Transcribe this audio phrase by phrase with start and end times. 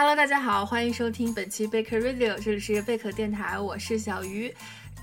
[0.00, 4.54] Hello，大家好，欢迎收听本期贝壳 Radio，这里是贝壳电台，我是小鱼。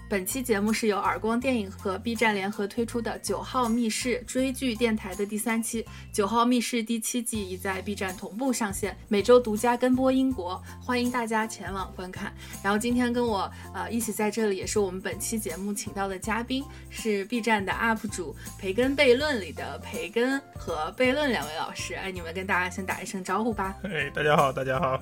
[0.07, 5.81] 本期节目是由耳光电影和 B 站联合推出的《九号密室》追剧电台的第三期，
[6.11, 12.31] 《九号密室》第七季已在 B 站同步上线，每周独家跟播英国，欢迎大家前往观看。
[12.61, 21.95] 然后今天跟我呃一起在这里，也是我们本期节目请到的嘉宾，是 B 站的 UP 主培根悖论里的培根和悖论两位老师。
[21.95, 23.75] 哎，你们跟大家先打一声招呼吧。
[23.83, 24.99] 哎，大家好，大家好，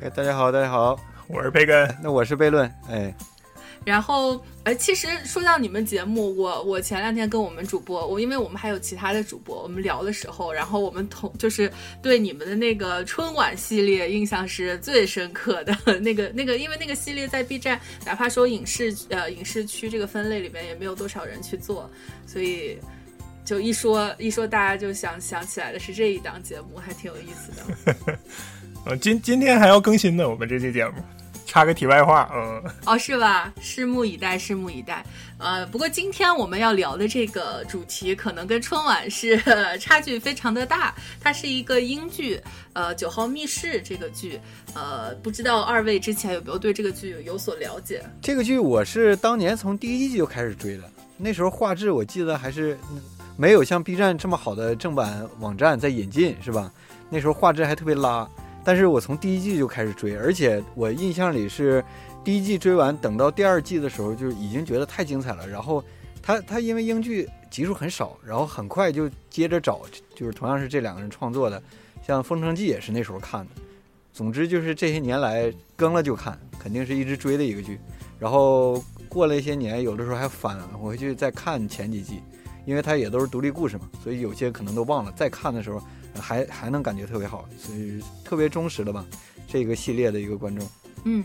[0.00, 0.98] 哎，大家好，大家好，
[1.28, 3.14] 我是培根，那我是悖论，哎。
[3.84, 21.90] 然后，呃，其实说到你们节目，我我前两天跟我们主播，我因为我们还有其他的主播，我们聊的时候，然后我们同就是对你们的那个春晚系列印象是最深刻的 那个那个，因为那个系列在 B 站，哪怕说影视呃影视区这个分类里面也没有多少人去做，
[22.26, 22.78] 所以
[23.44, 28.18] 就一说一说，大家就想想起来的是这一档节目，还挺有意思的。
[28.86, 30.94] 呃，今今天还要更新呢，我们这期节目。
[31.52, 33.52] 插个题外话，嗯，哦，是吧？
[33.60, 35.04] 拭目以待，拭目以待。
[35.36, 39.38] 呃，不过今天我们要聊的这个主题，可能跟春晚是
[39.78, 40.94] 差距非常的大。
[41.20, 42.40] 它是一个英剧，
[42.72, 44.40] 呃，《九号密室》这个剧，
[44.72, 48.02] 呃，不知道二位之前有没有对这个剧有所了解？
[48.22, 50.84] 这个剧我是当年从第一季就开始追的，
[51.18, 52.78] 那时候画质我记得还是
[53.36, 56.72] 没有像 B 站这么好的正版网站在引进，是吧？
[57.10, 58.26] 那时候画质还特别拉。
[58.64, 61.84] 但是我从第一季就开始追，而且我印象里是
[62.22, 65.48] 第一季追完，等到第二季的时候就已经觉得太精彩了。
[65.48, 65.82] 然后
[66.22, 69.82] 他他因为英剧集数很少，然后很快就接着找，
[70.14, 71.60] 就是同样是这两个人创作的，
[72.06, 73.50] 像《封城记》也是那时候看的。
[74.12, 77.80] 总之就是这些年来更了就看，肯定是一直追的一个剧。
[78.18, 82.22] 然后过了一些年，有的时候还翻回去再看前几季，
[82.64, 85.10] 因为它也都是独立故事嘛，所以有些可能都忘了。
[85.16, 85.82] 再看的时候。
[86.20, 89.04] 还还能感觉特别好，所以特别忠实的吧，
[89.46, 90.68] 这个系列的一个观众。
[91.04, 91.24] 嗯，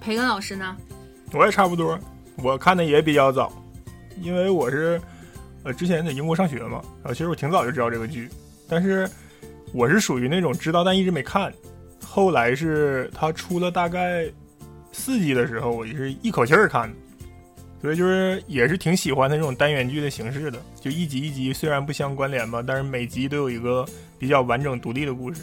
[0.00, 0.76] 培根老师呢？
[1.32, 1.98] 我也差不多，
[2.36, 3.52] 我看的也比较早，
[4.20, 5.00] 因为我是
[5.62, 8.28] 呃之前在英国上学嘛，然后其实我挺早就知道这个剧，
[8.68, 9.08] 但是
[9.72, 11.52] 我是属于那种知道但一直没看，
[12.04, 14.28] 后来是他出了大概
[14.92, 16.96] 四季的时候，我就是一口气儿看的。
[17.80, 23.86] 所以就是也是挺喜欢他这种单元剧的形式的，就一集一集虽然不相关联吧，但是每集都有一个
[24.18, 25.42] 比较完整独立的故事，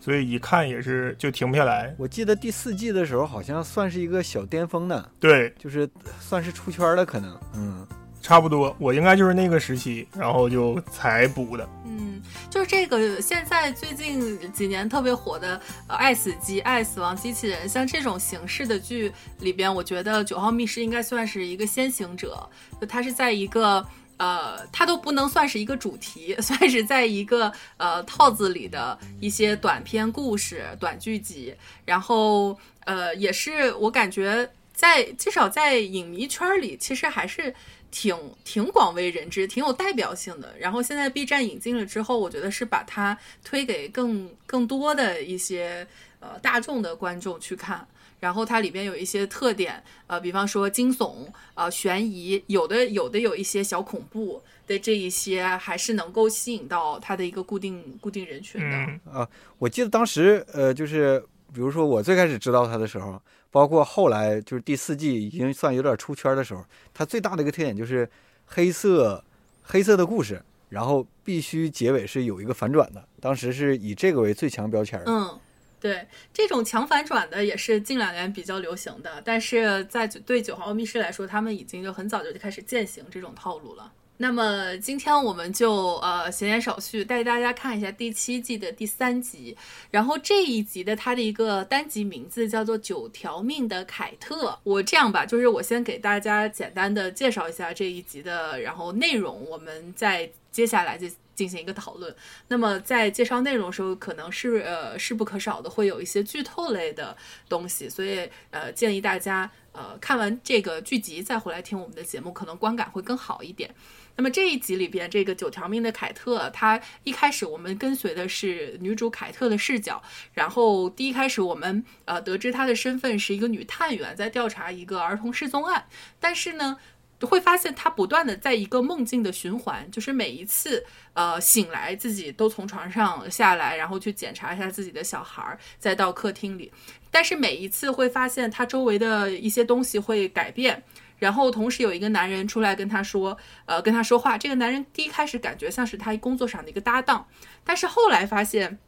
[0.00, 1.94] 所以一看也是就停不下来。
[1.98, 5.88] 我记得第四季的时候好像算是一个小巅峰呢，对，就是
[6.20, 7.86] 算是出圈了可能，嗯。
[8.24, 11.68] 差不多，我应该就是那个时期，然后就才补的。
[11.84, 15.60] 嗯，就是这个现在最近几年特别火的
[15.92, 22.48] 《爱死机》《爱死亡机器人》，像这种形式的剧里边，我觉得《九号密室》应该算是一个先行者。
[22.80, 23.86] 就它是在一个
[24.16, 31.54] 呃，它都不能算是一个主题， 算是在一个呃套子里的一些短篇故事、短剧集。
[31.84, 37.54] 然后呃，也是我感觉在至少在影迷圈里，其实还是。
[37.94, 40.52] 挺挺广为人知，挺有代表性的。
[40.58, 45.86] 然后现在 B 站引进了之后，我觉得是把它推给更更多的一些
[46.18, 47.86] 呃大众的观众去看。
[48.18, 58.76] 然后它里边有一些特点，呃，比方说惊悚、呃悬疑，有的有的有一些小恐怖的这一些，还是能够吸引到它的一个固定固定人群的。
[59.12, 59.28] 啊，
[59.58, 61.22] 我记得当时呃，就是
[61.54, 63.22] 比如说我最开始知道它的时候。
[63.54, 68.10] 包括后来就是第四季已经算有点出圈的时候，它最大的一个特点就是
[68.46, 69.24] 黑色
[69.62, 73.06] 黑色的故事，然后必须结尾是有一个反转的。
[73.20, 75.38] 当时是以这个为最强标签嗯，
[75.78, 83.92] 对，这种强反转的也是近两年比较流行的，但是在对九号密室来说，他们已经就很早就开始践行这种套路了。
[84.16, 89.56] 那么今天我们就呃闲言少叙，带大家看一下第七季的第三集。
[89.90, 94.50] 然后这一集的它的一个单集名字叫做《九条命的凯特》。
[94.62, 102.14] 我这样吧，就是我先给大家简单的介绍一下这一集的，然后内容，我们再接下来就进行一个讨论。
[102.46, 107.16] 那么在介绍内容的时候，可能是呃势不可少的会有一些剧透类的
[107.48, 113.68] 东西，所以呃建议大家呃看完这个剧集再回来听我们的节目，可能观感会更好一点。
[114.16, 120.00] 那么这一集里边，这个九条命的凯特，她一开始我们跟随的是女主凯特的视角，
[120.32, 125.84] 然后第一开始我们呃得知她的身份是一个女探员，在调查一个儿童失踪案，
[126.20, 126.76] 但是呢，
[127.22, 130.84] 会发现她不断的在一个梦境的循环，就是每一次
[131.14, 136.70] 呃醒来自己都从床上下来，然后去检查一下自己的小孩儿，再到客厅里，
[137.10, 140.84] 但是每一次会发现她周围的一些东西会改变。
[141.24, 143.34] 然后同时有一个男人出来跟他说，
[143.64, 144.36] 呃，跟他说话。
[144.36, 147.26] 这个男人第一开始感觉像是他工作上的一个搭档，
[147.64, 148.78] 但是后来发现，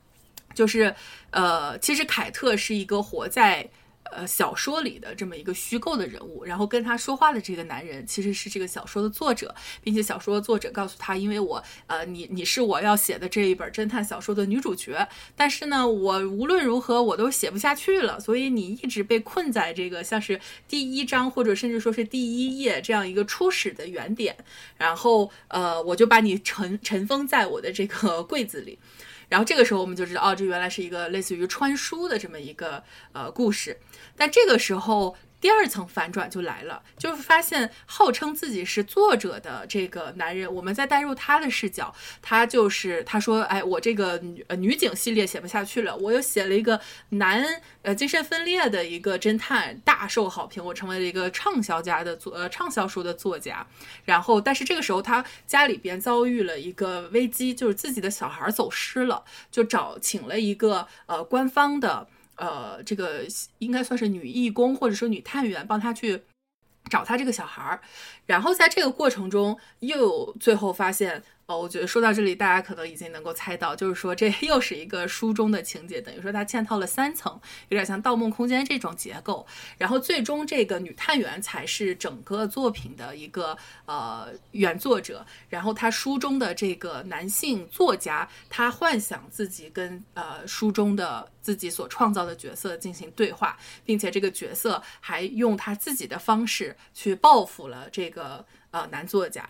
[0.53, 0.95] 就是
[1.31, 3.71] 呃，其实凯特是一个活在。
[4.13, 24.37] 呃，小说里的这么一个虚构的人物，然后跟他说话的这个男人其实是这个小说的作者，并且小说作者告诉他，因为我呃，你你是我要写的这一本侦探小说的女主角，但是呢，我无论如何我都写不下去了，所以你一直被困在这个像是第一章或者甚至说是第一页这样一个初始的原点，
[24.77, 28.79] 然后呃，我就把你尘尘封在我的这个柜子里。
[29.29, 32.81] 然后这个时候我们就知道，哦，这原来是一个类似于穿书的这么一个
[33.13, 33.77] 呃故事。
[34.17, 35.17] 但这个时候。
[35.39, 46.81] 第二层反转就来了，就是发现号称自己是作者的这个男人，我们再带入他的视角，他就是他说，哎，我这个女呃女警系列写不下去了，我又写了一个
[47.11, 47.45] 男
[47.83, 53.65] 呃精神分裂的一个侦探，大受好评，我成为了一个畅销家的作呃畅销书的作家。
[54.07, 59.23] 然后，但是这个时候他家里边遭遇了一个危机，就是自己的小孩走失了，
[59.53, 62.09] 就找请了一个呃官方的。
[62.37, 63.27] 呃，这个
[63.59, 66.23] 应该算是女义工或者说女探员，帮他去
[66.91, 67.81] 找他这个小孩儿，
[68.27, 71.23] 然后在这个过程中，又最后发现。
[71.47, 79.47] 哦，我觉得说到这里，大家可能已经能够猜到，就是说这 又是一个书中的情节，等于说它嵌套了三层，有点像《盗梦空间》这种结构。
[79.79, 85.25] 然后最终这个女探员才是整个作品的一个呃原作者。
[85.49, 99.49] 然后他书中的这个男性作家，他幻想自己跟呃书中的自己所创造的角色进行对话，并且这个角色还用他自己的方式去报复了这个呃男作家。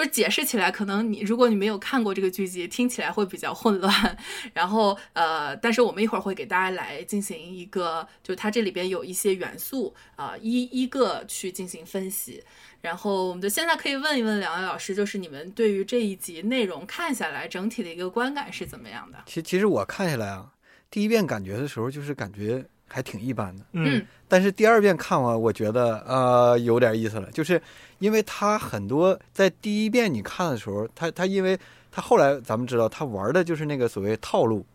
[0.00, 4.16] 就是解释起来，可能你如果你没有看过这个剧集，听起来会比较混乱。
[4.54, 12.42] 然后呃，但是我们一会儿会给大家来进行一个，就它这里边有一些元素啊，一一个去进行分析。
[12.80, 19.18] 然后我们就现在可以问一问两位老师，就是你们对于这一集内容看下来整体的一个观感是怎么样的？
[19.26, 20.52] 其其实我看下来啊，
[20.90, 22.64] 第一遍感觉的时候就是感觉。
[22.92, 27.62] 还挺一般的，嗯，但是第二遍看完，我觉得呃有点意思了，就是
[28.00, 31.56] 因为他很多在第一遍你看的时候，他他因为
[31.92, 34.66] 他后来咱们知道他玩的就是那个所谓套路，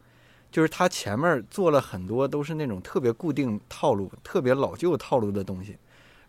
[0.49, 5.75] 就是他前面做了很多都是那种特别固定套路、特别老旧套路的东西，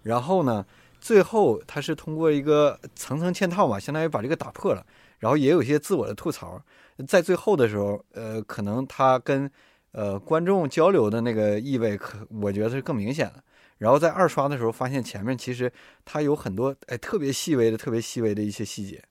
[0.03, 0.67] 然后呢，
[1.01, 4.85] 最后他是通过一个层层嵌套嘛，相当于把这个打破了，
[5.21, 6.61] 然后也有一些自我的吐槽，
[7.07, 9.49] 在最后的时候，呃，可能他跟。
[9.97, 13.43] 呃，观众交流的那个意味，可我觉得是更明显的。
[13.79, 15.73] 然后在二刷的时候，发现前面其实
[16.05, 19.03] 它有很多哎特别细微的、特别细微的一些细节。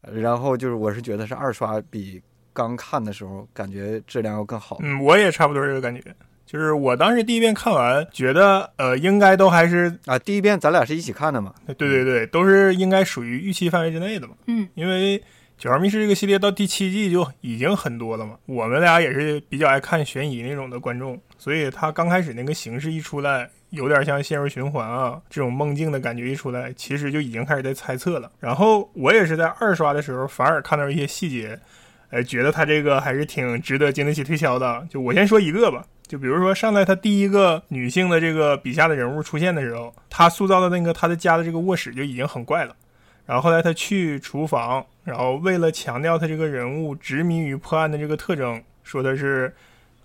[0.00, 2.22] 然后就是，我是觉得是二刷比
[2.54, 4.78] 刚看的时候感觉质量要更好。
[4.80, 6.02] 嗯，我也差不多这个感觉。
[6.46, 11.52] 就是我当时第一遍看完，觉得呃应该都还是啊，第一遍咱俩是一起看的嘛？
[11.66, 14.34] 对对对，都是应该属于预期范围之内的嘛。
[14.46, 15.18] 嗯，因为。
[15.60, 28.32] 《九号密室》这个系列到第七季就已经很多了嘛，我们俩也是比较爱看悬疑那种的观众，所以他刚开始那个形式一出来，有点像陷入循环啊这种梦境的感觉一出来，其实就已经开始在猜测了。
[28.40, 31.60] 然后我也是在二刷的时候，反而看到一些细节，
[32.08, 34.86] 哎，觉得他这个还是挺值得经得起推敲的。
[34.88, 42.74] 就我先说一个吧，就比如说上来他第一个女性的这个笔下的人物出现的时候，他塑造的那个他的家的这个卧室就已经很怪了。
[43.26, 49.52] 然后后来他去厨房，然后为了强调他这个人物执迷于破案的这个特征，说的是，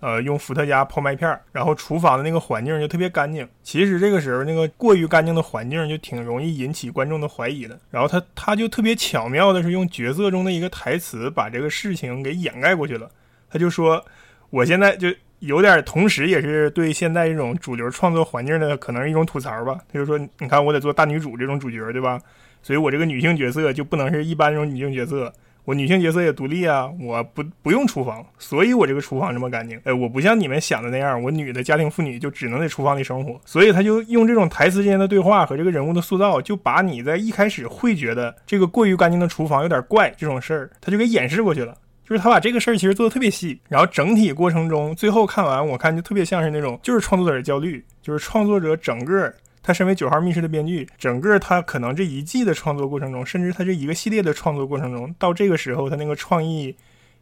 [0.00, 1.40] 呃，用伏特加泡麦片儿。
[1.52, 3.48] 然后厨房的那个环境就特别干净。
[3.62, 7.78] 其实这个时候那个过于干净的环境就挺容易引起观众的怀疑的。
[7.88, 13.08] 然后他他就特别巧妙的是用角色中的一个台词把这个事情给掩盖过去了。
[13.48, 14.04] 他就说，
[14.50, 15.08] 我现在就
[15.38, 19.78] 有点，同时也是对现在这种主流创作环境的可能一种吐槽吧。
[19.92, 22.20] 他就说，你看我得做大女主这种主角，对吧？
[22.66, 25.32] 所以我这个女性角色就不能是一般这种女性角色，
[25.64, 29.80] 我女性角色也独立啊，我不不用厨房，所以我这个厨房这么干净。
[29.84, 33.40] 哎，我不像你们想的那样，我女的家庭妇女就只能在厨房里生活。
[33.44, 41.72] 所以他就用这种台词之间的对话和这个人物的塑造，就把你在一开始会觉得这个过于干净的厨房有点怪这种事儿，他就给掩饰过去了。
[42.04, 49.32] 就是他把这个事儿其实做的特别细，然后整体过程中最后看完，我看就特别像是那种就是创作者的焦虑，就是创作者整个。
[49.66, 56.76] 他身为九号密室的编剧，整个他可能这一季的创作过程中，甚至他这一个系列的创作过程中，到这个时候他那个创意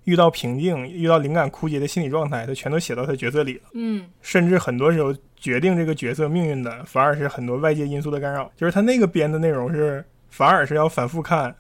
[0.05, 3.63] 遇到瓶颈、遇到灵感枯竭的心理状态，他全都写到他角色里了。
[3.73, 8.53] 嗯，甚至很多时候决定这个角色命运的，反而是很多外界因素的干扰。
[8.55, 11.57] 就是他那个编的内容是，反而是要反复看，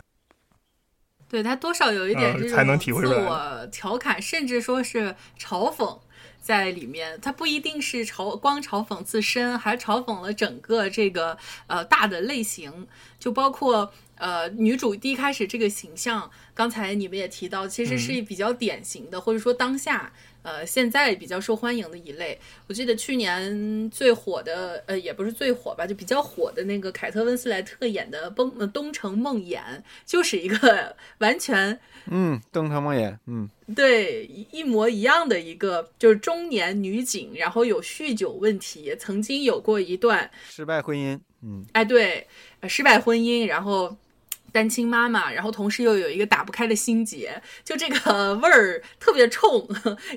[1.30, 5.98] 对他多少有一点这种自我调侃，甚至说是嘲讽。
[6.44, 12.86] 在里面，他不一定是嘲光嘲讽自身，还嘲讽了整个这个呃大的类型，
[13.18, 13.90] 就包括。
[14.24, 20.10] 呃，女主第一开始这个形象，刚才你们也提到，其实是比较典型的，或者说当下。
[20.40, 29.58] 呃，现在比较受欢迎的一类，我记得去年最火的，呃，也不是最火吧，就比较火的那个凯特温斯莱特演的《东东城梦魇》，
[30.06, 42.26] 就是一个 完全，嗯，东城梦魇，嗯，对，一模一样的一个，就是中年女警，然后有酗酒问题，曾经有过一段失败婚姻，嗯，哎，对，
[42.68, 43.94] 失败婚姻，然后。
[44.54, 49.68] 单亲妈妈，然后同时又有一个打不开的心结，就这个 味儿特别冲，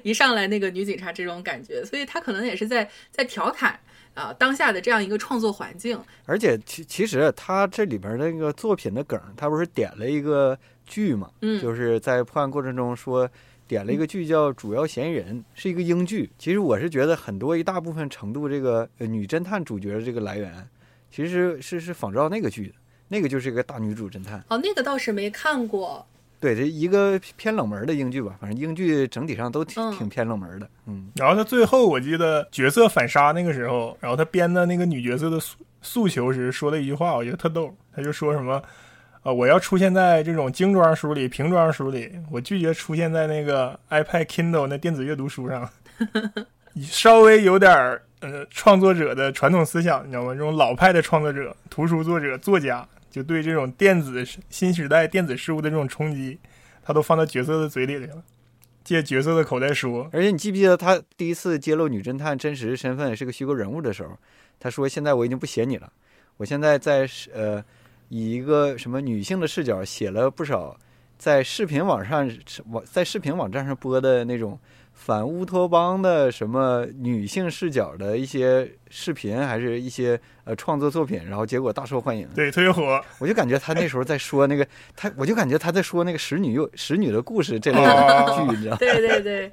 [0.03, 3.79] 一上来那个女警察这种感觉，所以她可能也是在在调侃
[4.13, 5.99] 啊当下的这样一个创作环境。
[6.27, 13.27] 而且其其实他这里边那个作品的梗，他不是点了一个剧嘛，嗯，就是在破案过程中说
[13.67, 16.29] 点了一个剧叫《主要嫌疑人》，是一个英剧。
[16.37, 20.69] 其实我是觉得很多一大部分程度这个女侦探主角的这个来源，
[21.09, 22.75] 其实是是仿照那个剧的。
[23.07, 26.05] 那个就是一个大女主侦探哦，那个倒是没看过。
[26.39, 30.69] 对，这一个偏冷门的英剧吧，反正英剧整体上都挺挺偏冷门的。
[30.85, 37.75] 嗯，然后他最后我记得角色反杀那个时候，然后他编的那个女角色的诉诉求时说了一句话，我觉得特逗。
[37.91, 38.61] 他就说什么
[39.23, 45.67] 啊，我要出现在这种精装书里、平装书里，我拒绝出现在那个 iPad Kindle 那电子阅读书上。
[46.83, 50.33] 稍微有点儿呃创作者的传统思想，你知道吗？
[50.33, 52.87] 这种老派的创作者、图书作者、作家。
[53.09, 56.39] 就对这种电子新时代电子事物的这种冲击，
[56.83, 58.23] 他都放到角色的嘴里去了，
[58.83, 60.09] 借角色的口袋说。
[60.11, 64.17] 而且你记不记得他第一次揭露女侦探真实身份是个虚构人物的时候，
[64.59, 65.91] 他说：“现在我已经不写你了，
[66.37, 67.63] 我现在在呃
[68.09, 70.77] 以一个什么女性的视角写了不少
[71.17, 72.29] 在视频网上
[72.67, 74.59] 网在视频网站上播的那种。”
[74.99, 82.99] 反乌托邦的什么女性视角的一些视频，还是一些呃创作作品，然后结果大受欢迎，对，特别火。
[83.19, 88.77] 我就感觉他那时候在说那个他，我就感觉他在说那个使女又使女的故事这类的剧，你知道吗？
[88.77, 89.51] 对对对，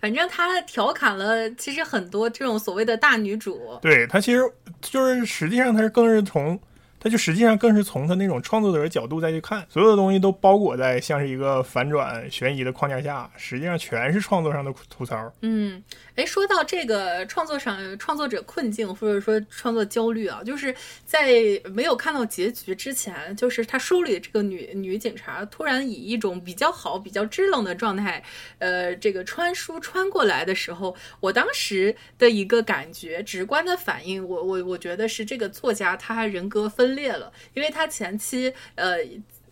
[0.00, 4.40] 反正他调侃了，其实很多这种所谓的大女主，对他其实
[4.80, 6.58] 就是实际上他是更是从。
[7.00, 15.32] 他就实际上更是从他那种创作者的角度再去看，所有的东西都包裹在像是一个反转悬疑的框架下，实际上全是创作上的吐槽。
[15.42, 15.82] 嗯。
[16.16, 20.74] 哎，说到这个创作上创作者困境或者说创作焦虑啊，就是
[21.04, 21.30] 在
[21.72, 28.20] 没有看到结局之前，就是他书里这个女女警察突然以一种比较好、比较支棱的状态，
[28.58, 38.98] 呃，这个穿书穿过来的时候，我当时的一个感觉、直观的反应，我我我觉得是这个作家他人格分分裂了，因为他前期呃。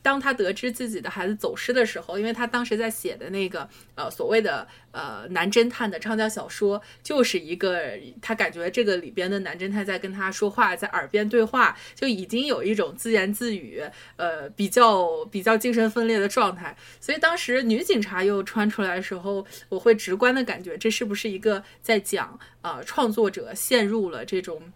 [0.02, 13.82] 当他得知自己的孩子走失的时候，因为他当时在写的那个呃所谓的呃男侦探的畅销小说，就是一个他感觉这个里边的男侦探在跟他说话，在耳边对话，就已经有一种自言自语，
[14.14, 16.76] 呃比较比较精神分裂的状态。
[17.00, 24.72] 所以当时女警察又穿出来的时候，我会直观的感觉这是不是一个在讲啊创作者陷入了这种。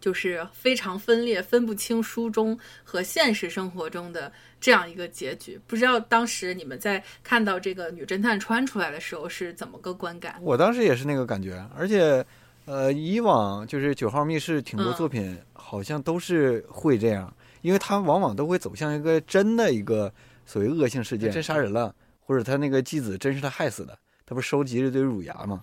[0.00, 5.60] 就是非常分裂，分不清书中和现实生活中的这样一个结局。
[5.66, 10.36] 不知道当时你们在看到这个女侦探穿出来的时候是怎么个观感？
[10.40, 12.24] 我当时也是那个感觉，而且，
[12.64, 20.12] 呃，以往就是《九号密室》挺多作品好像都是会这样，因为他往往都会走向一个真的一个
[20.46, 25.60] 所谓恶性事件，真杀人了，或者他那个继子真是他害死的，他不是收集了一堆乳牙吗？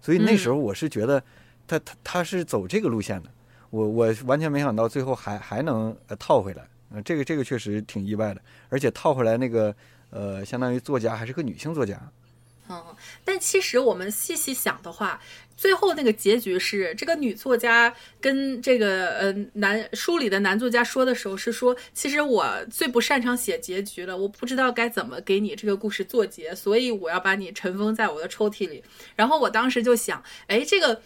[0.00, 1.22] 所以那时候我是觉得
[1.66, 3.30] 他他他是走这个路线的。
[3.72, 6.62] 我我完全没想到最后还还能呃套回来，
[6.92, 9.74] 呃，这个这个确实挺意外的，而且套回来那个
[10.10, 11.98] 呃，相当于作家还是个女性作家。
[12.68, 12.84] 嗯，
[13.24, 15.18] 但其实我们细细想的话，
[15.56, 28.84] 最后那个结局是这个女作家跟这个呃男书里的男作家说的时候是说，其实我最不擅长写结局了，我不知道该怎么给你这个故事做结，所以我要把你尘封在我的抽屉里。
[29.16, 31.00] 然后我当时就想，哎，这个。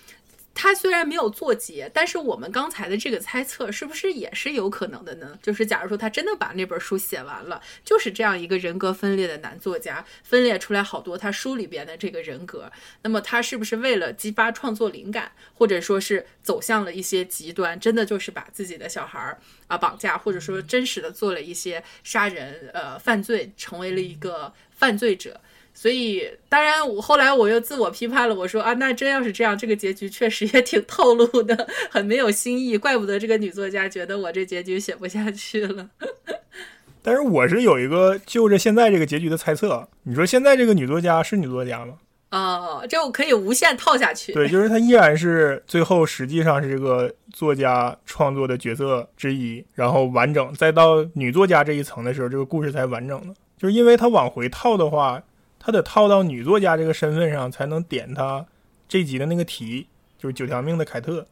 [0.57, 5.39] 他虽然没有做结，但是我们刚才的这个猜测是不是也是有可能的呢？
[5.43, 12.73] 就是假如说他真的把那本书写完了，就是这样一个人格分裂的男作家，分裂出来好多他书里边的这个人格，
[13.03, 25.39] 那么他是不是为了激发创作灵感，或者说是走向了一些极端，真的就是把自己的小孩儿啊绑架，或者说真实的做了一些杀人呃犯罪，成为了一个犯罪者？
[25.79, 28.35] 所以，当然，我后来我又自我批判了。
[28.35, 32.79] 我说啊，那真要是这样，这个结局确实也挺透露的，很没有新意。
[32.79, 35.91] 怪不得这个女作家觉得我这结局写不下去了。
[37.03, 39.87] 但是我是有一个就着现在这个结局的猜测。
[40.05, 41.99] 你说现在这个女作家是女作家吗？
[42.31, 44.33] 哦，这我可以无限套下去。
[44.33, 53.35] 对，就是她依然是最后实际上是这个作家创作的角色之一，然后完整，再到女作家这一层的时候，这个故事才完整的。
[53.59, 55.23] 就是因为她往回套的话，
[55.67, 58.47] 他得套到女作家这个身份上，才能点他
[58.87, 61.27] 这集的那个题，就是九条命的凯特。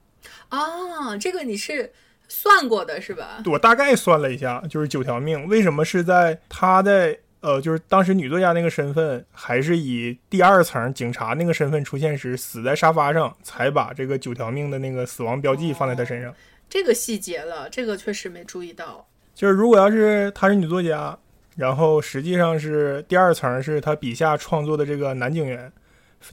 [0.48, 1.92] 啊，这个你是
[2.26, 3.44] 算过的是吧？
[3.46, 16.34] 我大概算了一下，就是九条命为什么是在他在呃，就是当时女作家那个身份，还是以第二层警察那个身份出现时，死在沙发上，才把这个九条命的那个死亡标记放在他身上。
[16.68, 19.06] 这个细节了，这个确实没注意到。
[19.32, 21.16] 就是如果要是她是女作家，
[21.56, 25.72] 然后实际上是第二层是他笔下创作的这个男警员，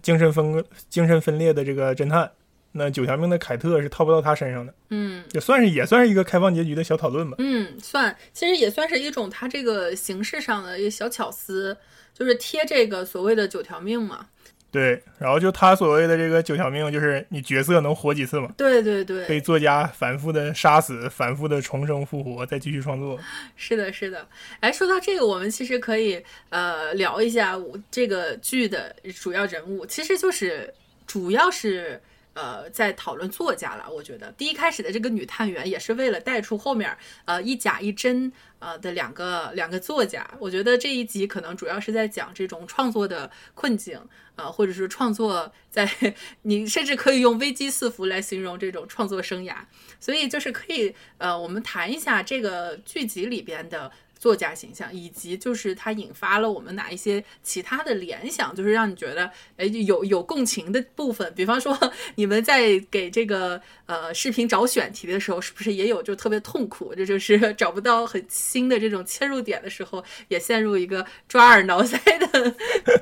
[0.02, 2.30] 精神分精神分裂的这个侦探。
[2.74, 7.36] 那九条命的凯特是套不到他身上的，嗯，也算是也算是一个开放结局的小讨论吧。
[7.40, 11.76] 嗯，算，其实也算是一种他这个形式上的一个小巧思，
[12.14, 14.26] 就是贴这个所谓的九条命嘛。
[14.72, 18.50] 对，然后就他所谓的这个九条命，就是你角色能活几次嘛？
[18.56, 23.20] 对对对，被作家反复的杀死，反复的重生复活，再继续创作。
[23.58, 24.26] 是的，是的。
[24.62, 30.74] 哎，说到这个，我们其实可以呃聊一下我这个剧的主要人物，其实就是
[31.06, 32.02] 主要是。
[32.34, 40.30] 呃，在讨论作家了，我觉得第一开始的这个女探员也是为了带出后面呃一假一真呃的两个两个作家。
[40.40, 44.00] 我觉得这一集可能主要是在讲这种创作的困境，
[44.36, 45.90] 呃，或者是创作在
[46.44, 49.56] 你甚至可以用危机四伏来形容这种创作生涯。
[50.00, 53.92] 所以就是可以呃，我们谈一下这个剧集里边的。
[54.22, 59.26] 作家形象，以及就是它引发了我们哪一些其他的联想，就是让你觉得，
[59.58, 61.34] 哎，有有共情的部分。
[61.36, 61.76] 比方说，
[62.14, 66.94] 你们在给这个呃视频找选题的时候，是不是也有就特别痛苦？
[66.94, 72.56] 这就是找不到很新的这种切入点的时候，也陷入一个抓耳挠腮的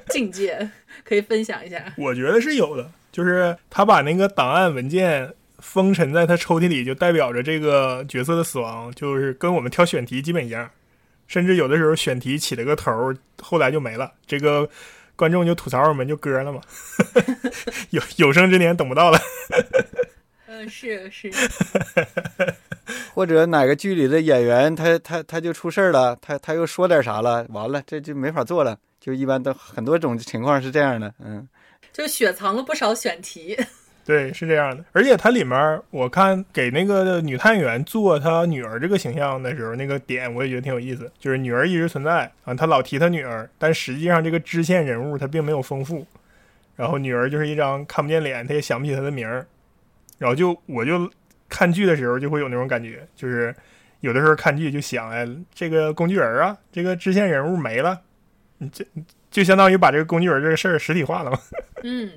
[0.07, 0.71] 境界。
[1.03, 1.93] 可以分享一下？
[1.97, 10.69] 我觉得是有的，就是他把那个档案文件封尘在他抽屉里，就代表着这个角色的死亡，就是跟我们挑选题基本一样。
[11.29, 14.67] 甚至有的时候选题起了个头，后来就没了，这个
[15.15, 16.59] 观众就吐槽我们就割了嘛，
[17.91, 19.19] 有有生之年等不到了。
[20.47, 21.31] 嗯，是是。
[23.13, 31.47] 或者哪个剧里的演员他他他就出事儿了，他他又说点啥了，完了这就没法做了，就一般都很多种情况是这样的，嗯，
[31.93, 33.55] 就雪藏了不少选题。
[34.09, 34.83] 对，是这样的。
[34.91, 41.11] 而且它里面，我看给那个女探员做她女儿这个形象的时候，那个点我也觉得挺有意思。
[41.19, 46.07] 就是女儿一直存在啊，他老提他女儿，但实际上这个支线人物他并没有丰富。
[46.75, 49.45] 然后女儿就是一张看不见脸，他也想不起她的名儿。
[50.17, 51.07] 然后就我就
[51.47, 53.55] 看剧的时候就会有那种感觉，就是
[53.99, 58.01] 有的时候看剧就想，哎，这个工具人啊，这个支线人物没了，
[58.57, 58.83] 你这
[59.29, 61.37] 就相当于把这个工具人这个事儿实体化了嘛。
[61.83, 62.09] 嗯。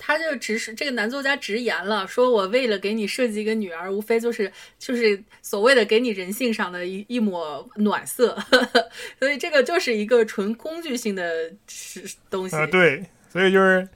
[0.00, 8.38] 他就直是这个男作家直言了，说我为了给你设计一个女儿，无非就是就是所谓的给你人性上的一一抹暖色，
[9.18, 12.64] 所以这个就是一个纯工具性的是东西啊。
[12.68, 13.86] 对，所以就是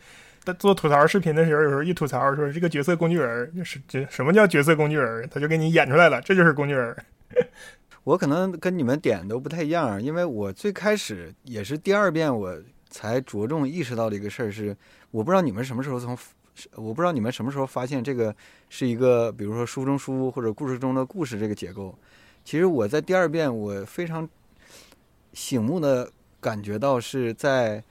[0.44, 6.96] 他做吐槽视频的时候，有时候一吐槽说这个角色工具人，就是这什么叫角色工具人，他就给你演出来了，这就是工具人。
[8.02, 12.60] 我可能跟你们点都不太一样，因为我最开始也是第二遍我
[12.90, 14.76] 才着重意识到的一个事儿是。
[15.12, 16.18] 我不知道你们什么时候从，
[16.74, 18.34] 我不知道你们什么时候发现这个
[18.68, 21.94] 是一个，比如说书中书或者故事中的故事这个结构。
[22.44, 24.28] 其实我在第二遍，我非常
[25.34, 27.84] 醒目的感觉到是在，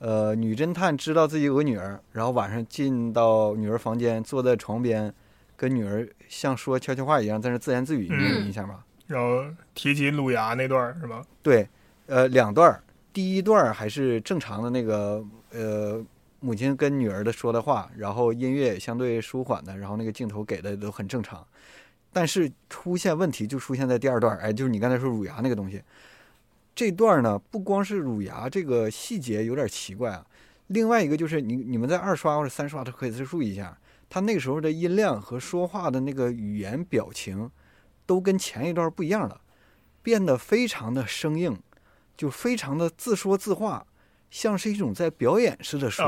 [0.00, 5.14] 呃，女侦探知道自己有个女儿，然后晚上进到女儿房间，坐在床边，
[5.56, 8.84] 跟女儿像说悄悄话一样，在那自言自语，你有印象吗？
[9.06, 11.22] 然后提起鲁牙那段是吧？
[11.40, 11.68] 对，
[12.06, 12.82] 呃，两段，
[13.12, 16.04] 第一段还是正常的那个，呃。
[16.44, 21.46] 母亲跟女儿的说的话，然后音乐相对舒缓的，然后那个镜头给的都很正常，
[22.12, 25.82] 但是出现问题就出现在第二段，哎，就是你刚才说乳牙那个东西，
[26.74, 30.26] 这段呢不光是乳牙这个细节有点奇怪啊，
[30.66, 33.78] 另外一个就是你你们在二刷或者三刷都可以再注意一下，
[34.10, 37.50] 他那个时候的音量和说话的那个语言表情
[38.04, 39.40] 都跟前一段不一样了，
[40.02, 41.58] 变得非常的生硬，
[42.18, 43.86] 就非常的自说自话。
[44.34, 46.02] 像是一种在表演似的书。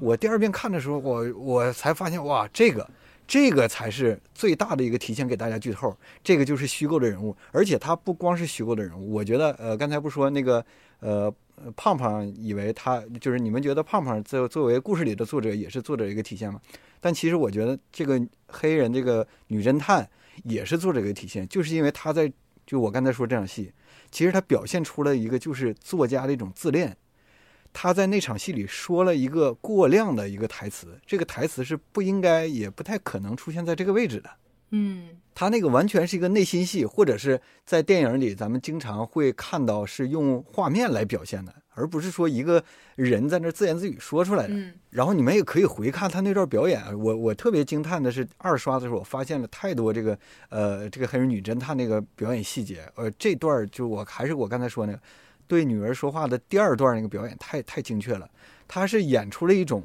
[0.00, 2.90] 我第二遍看的时候，我我才发现，哇，这个
[3.24, 5.96] 这个才是最大的一个提前给大家剧透。
[6.24, 9.12] 这个就是虚构的人物，而且他不光是虚构的人物。
[9.12, 10.66] 我觉得，呃，刚才不说那个，
[10.98, 11.32] 呃，
[11.76, 16.60] 胖胖以为他就是你们觉得胖胖作作为故事里的作者也是作者一个体现吗？
[17.00, 20.10] 但其实我觉得这个黑人这个女侦探
[20.42, 22.30] 也是作者一个体现，就是因为他在
[22.66, 23.72] 就我刚才说这场戏，
[24.10, 26.96] 其实他表现出了一个就是作家的一种自恋。
[27.78, 34.30] 他在那场戏里说了一个过量的一个台词，这个台词是不应该也不太可能出现在这个位置的。
[34.70, 44.54] 嗯他那个完全是一个内心戏，或者是在电影里咱们经常会看到是用画面来表现的，而不是说一个人在那自言自语说出来的。
[44.54, 54.98] 嗯然后你们也可以回看他那段表演，我我特别惊叹的是二刷的时候，我发现了太多这个呃这个黑人女侦探那个表演细节，呃这段儿就我还是我刚才说那个
[55.46, 58.28] 对女儿说话的第二段那个表演太太精确了，
[58.66, 59.82] 他是演出了一种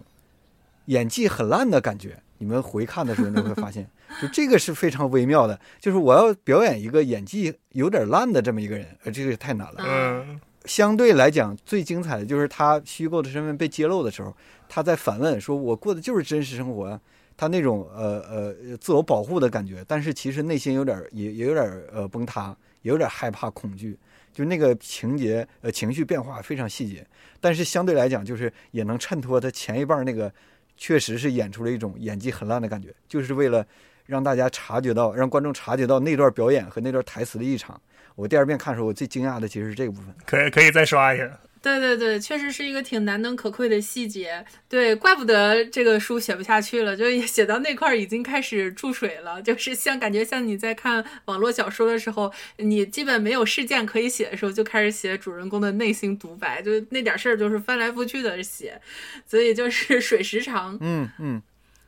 [0.85, 2.17] 演技很烂的感觉。
[2.37, 3.87] 你们回看的时候你会发现，
[4.21, 9.83] 就这个是非常微妙的，就是我要表演一个演技有点烂的这么一个人，呃这个太难了。
[9.85, 14.31] 嗯相对来讲，最精彩的就是他虚构的身份被揭露的时候，
[14.69, 17.01] 他在反问说：“我过的就是真实生活啊。”
[17.35, 23.97] 他那种呃呃自我保护的感觉，但是其实内心有点也也有点呃崩塌，也有点害怕恐惧，
[24.33, 27.05] 就那个情节呃情绪变化非常细节，
[27.39, 30.31] 但是相对来讲就是也能衬托他前一半那个
[30.77, 33.65] 确实是演出了一种演技很烂的感觉，就是为了
[34.05, 37.79] 让大家察觉到，让观众察觉到那段表演和那段台词的异常。
[38.15, 40.13] 我第二遍看的时候，我最惊讶的其实是这个部分。
[40.25, 41.39] 可以可以再刷一下。
[41.61, 44.43] 对对对，确实是一个挺难能可贵的细节。
[44.67, 58.81] 对，怪不得这个书写不下去了，就写到那块儿已经开始注水了，就是像感觉像你在看网络小说的时候，你基本没有事件可以写的时候，就开始写主人公的内心独白，就那点事儿就是翻来覆去的写，
[59.27, 60.75] 所以就是水时长。
[60.81, 61.39] 嗯嗯，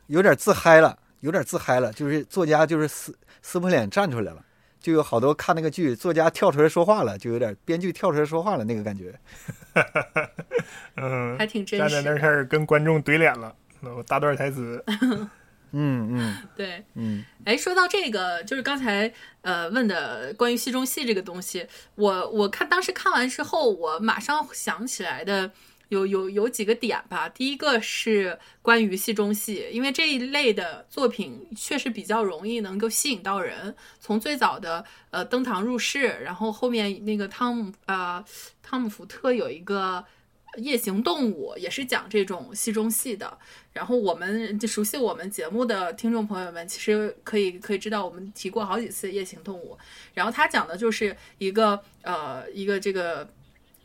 [0.06, 4.46] 有点自嗨了，有点自嗨了，就是作家就是撕撕破脸站出来了，
[4.84, 9.18] 就有好多看那个剧，作家跳出来说话了，就有点编剧跳出来说话了那个感觉。
[10.98, 14.84] 嗯， 还挺真实站在那儿开始跟观众怼脸了，那我大段台词。
[15.76, 21.66] 嗯嗯 对，嗯哎，说到这个，就是刚才呃问的关于戏中戏这个东西，
[21.96, 25.50] 我我看当时看完之后，我马上想起来的
[25.90, 27.28] 有有有几个点吧。
[27.30, 33.76] 第一个是关于戏中戏，因为这一类的作品确实比较容易能够吸引到人。
[34.00, 38.24] 从最早的呃登堂入室，然后后面那个汤姆呃
[38.62, 40.04] 汤姆福特有一个。
[40.58, 43.36] 夜行动物也是讲这种戏中戏的，
[43.72, 49.76] 然后我们就熟悉我们节目的听众朋友们，其实可以可以知道，我们提过好几次《夜行动物》，
[50.14, 53.28] 然后他讲的就是一个呃一个这个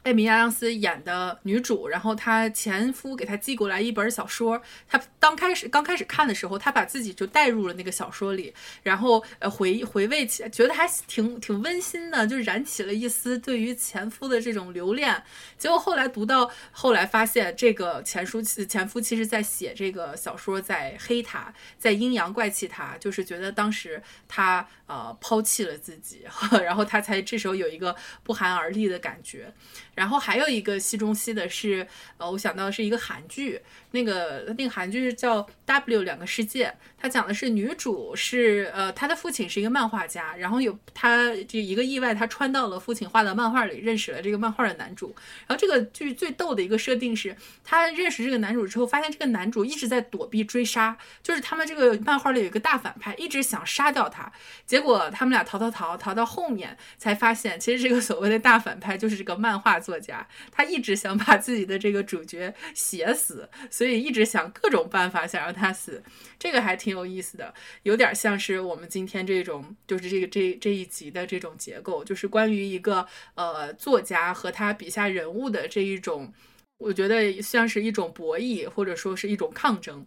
[0.04, 15.22] 艾米亚当斯演的女主，然后她前夫给她寄过来一本小说，她刚开始刚开始看的时候，她把自己就带入了那个小说里，然后呃回回味起，觉得还挺挺温馨的，就燃起了一丝对于前夫的这种留恋。
[15.58, 26.26] 结果后来读到后来发现，这个前书前夫其实在写这个小说，在黑他，在阴阳怪气他，就是觉得当时他呃抛弃了自己，
[26.64, 29.54] 然后他才这时候有一个不寒而栗的感觉。
[29.94, 45.14] 然后还有一个戏中戏的是，呃，我想到的是一个韩剧，那个那个韩剧叫《W 两个世界》，它讲的是女主是呃，她的父亲是一个漫画家，然后有她这一个意外，她穿到了父亲画的漫画里，认识了这个漫画的男主。
[45.46, 54.30] 然后这个剧最逗的一个设定是，她认识这个男主之后，发现这个男主一直在躲避追杀，就是他们这个漫画里有一个大反派，一直想杀掉他。
[54.66, 66.02] 结果他们俩逃逃逃逃到后面，才发现其实这个所谓的大反派就是这个漫画作家，他一直想把自己的这个主角写死，所以一直想各种办法想让他死。
[66.36, 76.32] 这个还挺有意思的，有点像是我们今天这种，就是这个这这一集的这种结构，就是关于一个呃作家和他笔下人物的这一种，
[76.78, 80.04] 我觉得像是一种博弈，或者说是一种抗争。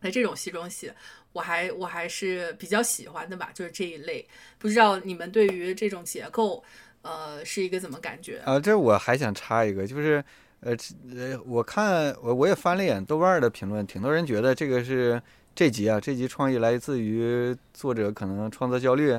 [0.00, 0.90] 那这种戏中戏，
[1.32, 4.26] 我还我还是比较喜欢的吧，就是这一类。
[4.58, 6.64] 不知道你们对于这种结构，
[7.02, 8.42] 呃，是一个怎么感觉？
[8.44, 10.22] 啊，这我还想插一个，就是
[10.64, 10.74] 呃
[11.14, 15.20] 呃，我看我我也翻了一眼豆瓣的评论，挺多人觉得这个是
[15.54, 19.10] 这集啊，这集创意来自于作者可能创作焦虑，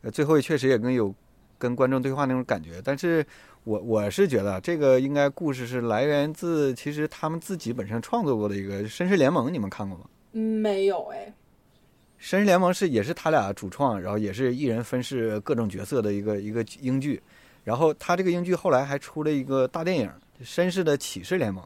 [0.00, 1.14] 呃，最后确实也跟有
[1.58, 3.24] 跟观众对话那种感觉，但是
[3.64, 10.06] 我我是觉得这个应该故事是来源自其实他们自己本身创作过的一个《绅士联盟》，你们看过吗？
[10.32, 11.32] 没有哎，
[12.24, 17.22] 《绅士联盟》是也是他俩主创，然后也是一人分饰各种角色的一个一个英剧。
[17.62, 20.06] 然后他这个英剧后来还出了一个大电影
[20.44, 21.64] 《绅士的启示联盟》。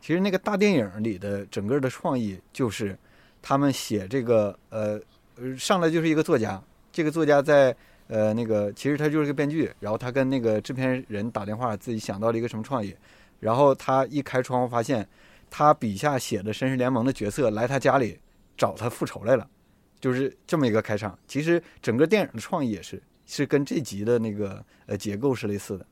[0.00, 2.98] 其实那个大电影里的整个的创意就是
[3.40, 5.00] 他们写这个呃
[5.36, 7.74] 呃上来就是一个作家，这个作家在
[8.08, 12.94] 呃那个其实他就是个编剧，然后他跟那个制片人打电话，自己想到了一个什么创意，
[13.40, 15.08] 然后他一开窗户发现
[15.50, 18.18] 他笔下写的绅士联盟的角色来他家里
[18.56, 19.48] 找他复仇来了。
[20.00, 21.18] 就是这么一个开场。
[21.26, 25.86] 其实整个电影的创意也是是跟这集的那个呃结构是类似的。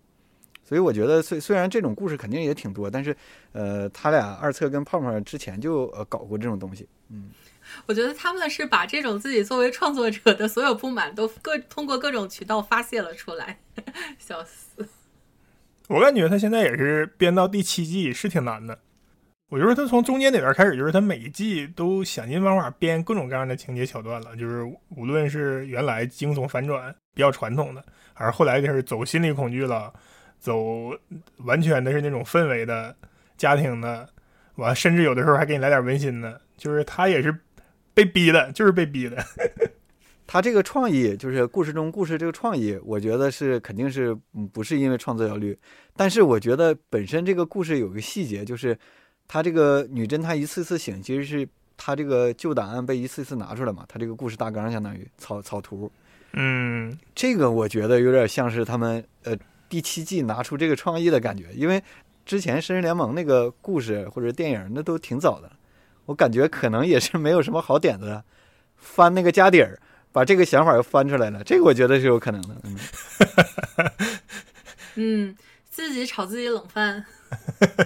[0.72, 3.14] 所以我觉得虽虽然这种故事肯定也挺多，但是
[3.52, 7.28] 呃，他俩二册跟胖胖之前就呃搞过这种东西，嗯。
[7.84, 13.58] 我觉得他们是把这种自己作为创作者的所有不满都各通过各种渠道发泄了出来，
[14.18, 14.88] 笑死。
[15.88, 18.78] 我感觉他现在也是编到第七季是挺难的。
[19.50, 24.34] 我觉得他从中间那段开始，就是他每一季都想尽办法编各种各样的情节桥段了。
[24.36, 24.64] 就是
[24.96, 29.92] 无论是原来惊悚反转比较传统的，还是后来就是走心理恐惧了，
[30.42, 30.90] 走
[31.36, 32.94] 完全的是那种氛围的
[33.36, 34.08] 家庭的，
[34.56, 36.40] 完甚至有的时候还给你来点温馨的。
[36.56, 37.34] 就是他也是
[37.94, 39.16] 被逼的，就是被逼的。
[40.26, 44.16] 他这个创意，就是故事中故事这个创意，我觉得是肯定是
[44.52, 45.56] 不是因为创作焦虑，
[45.94, 48.76] 但是我觉得本身这个故事有个细节，就是
[49.28, 55.90] 他这个女侦探一次次醒，其实是他这个旧档案被一次次拿出来嘛，他这个故事大纲相当于草草图，
[56.32, 59.36] 嗯，这个我觉得有点像是他们呃
[59.72, 61.82] 第七季拿出这个创意的感觉，因为
[62.26, 65.50] 之前《绅士联盟》那个故事或者电影那都挺早的，
[66.04, 68.22] 我感觉可能也是没有什么好点子，
[68.76, 69.78] 翻那个家底儿。
[70.12, 72.54] 把这个想法又翻出来了，这个我觉得是有可能的。
[72.64, 72.78] 嗯，
[75.30, 75.36] 嗯，
[75.70, 77.02] 自己炒自己冷饭，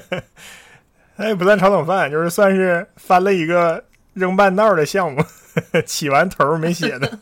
[1.14, 5.22] 那也不算炒冷饭，就是算是翻了一个扔半道的项目，
[5.86, 7.16] 起完头没写的。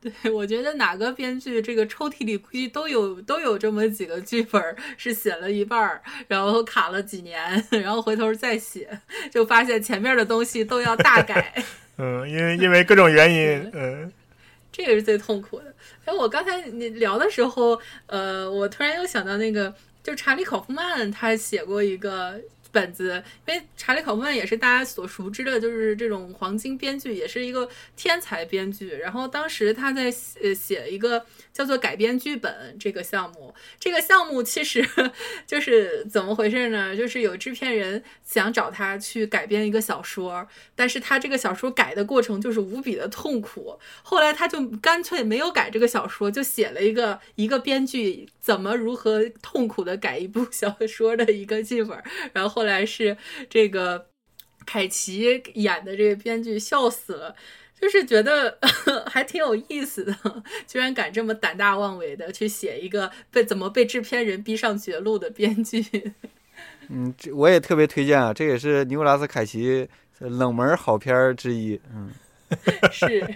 [0.22, 8.88] 对，我觉得哪个编剧这个抽屉里估计都有都有这么几个剧本是写了一半儿，然后卡了几年，然后回头再写，
[9.30, 11.62] 就发现前面的东西都要大改。
[11.98, 14.10] 嗯，因为因为各种原因，嗯，
[14.72, 15.74] 这个是最痛苦的。
[16.06, 22.40] 哎，我刚才你聊的时候，呃，我突然又想到那个，就查理·考夫曼他写过一个。
[22.72, 28.90] 本子，因为查理·考夫曼也是大家所熟知的，就是这种黄金编剧，也是一个天才编剧。
[28.90, 34.88] 然后当时他在写写一个叫做改编剧本这个项目，这个项目其实
[35.48, 36.96] 就是怎么回事呢？
[36.96, 43.80] 就是有制片人想找他去改编一个小说，但是他这个小说改的过程就是无比的痛苦。
[44.02, 52.00] 后来他就干脆没有改这个小说，就写了一个一个编剧怎么如何痛苦的改一部 小说的一个剧本，
[52.32, 52.59] 然后。
[52.60, 53.16] 后来是
[53.48, 54.08] 这个
[54.66, 57.34] 凯奇演的这个编剧笑死了，
[57.80, 58.58] 就是觉得
[59.08, 60.14] 还挺有意思的，
[60.66, 65.82] 居然敢这么胆大妄为的去写一个被怎么被制片人逼上绝路的编剧。
[66.90, 71.80] 嗯，这我也特别推荐啊，这也是尼古拉斯凯奇冷门好片之一。
[71.94, 72.12] 嗯，
[72.92, 73.26] 是。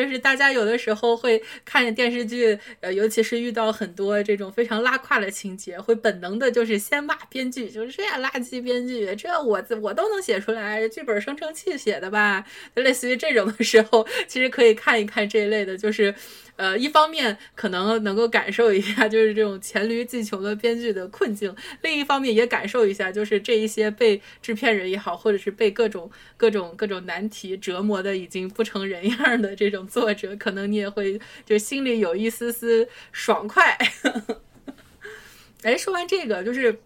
[0.00, 12.42] 就是大家有的时候会看着电视剧，呃，尤其是遇到很多这种非常拉胯的情节，会本能的就是先骂编剧，就是这样垃圾编剧，这我我都能写出来，剧本生成器写的吧？
[12.76, 16.14] 类似于这种的时候，其实可以看一看这一类的，就是。
[16.56, 21.50] 呃，一方面可能能够感受一下，就是这种黔驴技穷的编剧的困境；
[21.82, 33.78] 另一方面也感受一下，就是这一些被制片人也好，或者是被各种各种各种难题折磨的已经不成人样的这种作者，可能你也会就心里有一丝丝爽快。
[35.62, 36.80] 哎，说完这个，就是。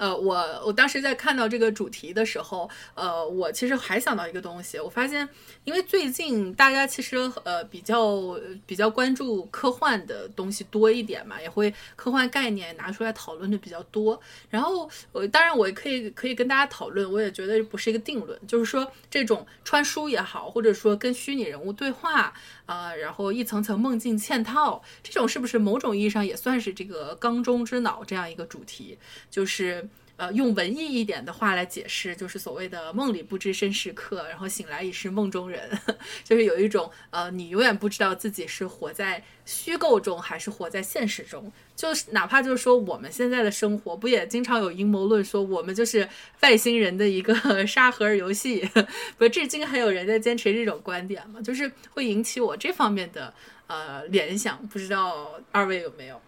[0.00, 0.34] 呃，我
[0.64, 5.28] 我当时在看到这个主题的时候，呃，我其实还想到一个东西，我发现，
[5.64, 14.18] 因为最近大家其实呃比较比较关注科幻的东西多一点嘛，也会科幻概念拿出来讨论的比较多。
[14.48, 22.32] 然后，呃，当然我也可以可以跟大家讨论，我也觉得不是一个定论，就是说这种穿书也好，或者说跟虚拟人物对话
[22.64, 28.96] 啊，然后一层层梦境嵌套，这种是不是某种意义上也算是这个缸中之脑这样一个主题，
[29.30, 29.86] 就是。
[30.20, 35.70] 呃，用文艺一点的话来解释，就是所谓的“梦里不知身是客，然后醒来已是梦中人”，
[36.22, 41.50] 就是有一种呃，你永远不知道自己是活在虚构中还是活在现实中。
[41.74, 46.06] 就是哪怕就是说我们现在的生活，不也经常有阴谋论说我们就是
[46.40, 47.34] 外星人的一个
[47.66, 48.68] 沙盒游戏？
[49.16, 51.40] 不，至今还有人在坚持这种观点吗？
[51.40, 53.32] 就是会引起我这方面的
[53.68, 56.20] 呃联想，不知道二位有没有？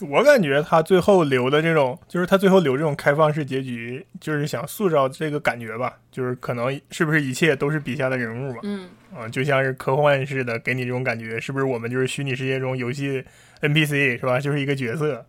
[0.00, 8.60] 我感觉他最后留的这种，就是他最后留这种开放式结局，就是想塑造这个感觉吧，就是可能是不是一切都是笔下的人物吧？
[8.64, 13.24] 嗯，啊，就像是科幻似的，给你这种感觉，是不是我们就是虚拟世界中游戏
[13.62, 14.38] NPC 是吧？
[14.38, 15.24] 就是一个角色，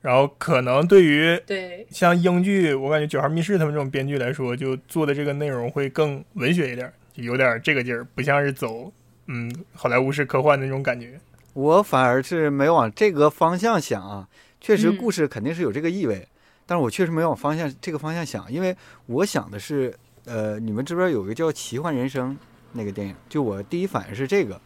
[0.00, 8.92] 然后可能对于对像英剧，我感觉九号密室他们这种编剧来说，就做的这个内容会更文学一点，就有点这个劲儿，不像是走
[9.26, 11.20] 嗯好莱坞式科幻的那种感觉。
[11.58, 14.28] 我反而是没往这个方向想啊，
[14.60, 16.24] 确实故事肯定是有这个意味，
[16.64, 19.92] 但是我确实没往方向这个方向想，因为我想的是，
[20.24, 22.30] 呃，你们这边有个叫《奇幻人生》
[22.74, 24.60] 那个电影，就我第一反应是这个，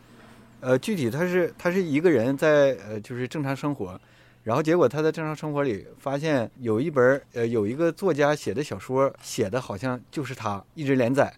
[0.60, 3.98] 呃，具体他是他是一个人在呃就是正常生活，
[4.42, 11.32] 然后结果他在正常生活里发现有一本儿呃有一个作家写的小说，写的好像就是他一直连载。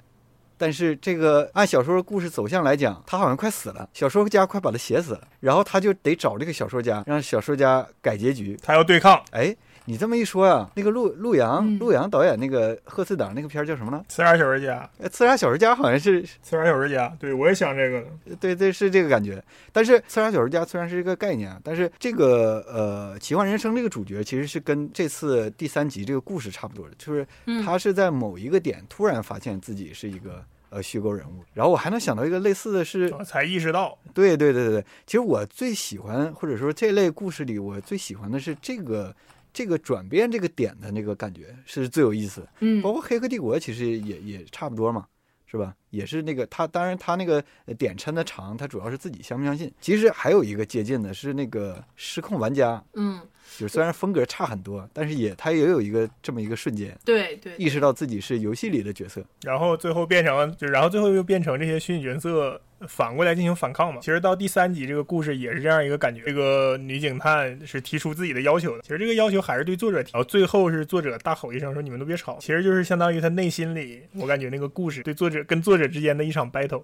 [0.56, 8.58] 但是这个按小说故事走向来讲，他好像快死了，小说家快把他写死了，然后他就得找这个小说家，让小说家改结局。
[8.62, 9.54] 他要对抗哎，
[9.86, 14.02] 你这么一说啊，那个陆陆阳嗯陆阳导演那个贺岁档那个片儿叫什么呢？
[14.08, 18.06] 刺杀小说家，呃，刺杀小说家好像是刺杀小说家，对我也想这个了。
[18.40, 19.42] 对对是这个感觉。
[19.72, 31.44] 但是刺杀小说家虽然是一个概念啊，但是这个呃奇幻人生这个主角其实是跟这次第三集这个故事差不多的，就是嗯，他是在某一个点突然发现自己是一个呃虚构人物。
[31.52, 39.14] 然后我还能想到一个类似的是，才意识到，对对对对对，其实我最喜欢或者说这类故事里我最喜欢的是这个
[39.54, 42.48] 这个转变这个点的那个感觉是最有意思的。
[42.60, 45.06] 嗯包括《黑客帝国》其实也也差不多嘛，
[45.46, 45.74] 是吧？
[45.90, 49.72] 也是那个他，当然他那个呃点抻的长，他主要是自己相不相信。
[49.80, 53.20] 其实还有一个接近的是那个《失控玩家》，嗯，
[53.56, 59.24] 就是虽然风格差很多，但是也他也有一个这么一个瞬间，对对，意识到自己是游戏里的角色。
[59.42, 64.00] 然后最后变成，就然后最后又变成这些虚拟角色反过来进行反抗嘛。
[64.00, 76.82] 其实到第三集这个故事也是这样一个感觉，这个女警探是提出自己的要求的，其实这个要求还是对作者提，然后最后是作者大吼一声说你们都别吵，其实就是相当于他内心里，我感觉那个故事对作者跟作者之间的一场 battle。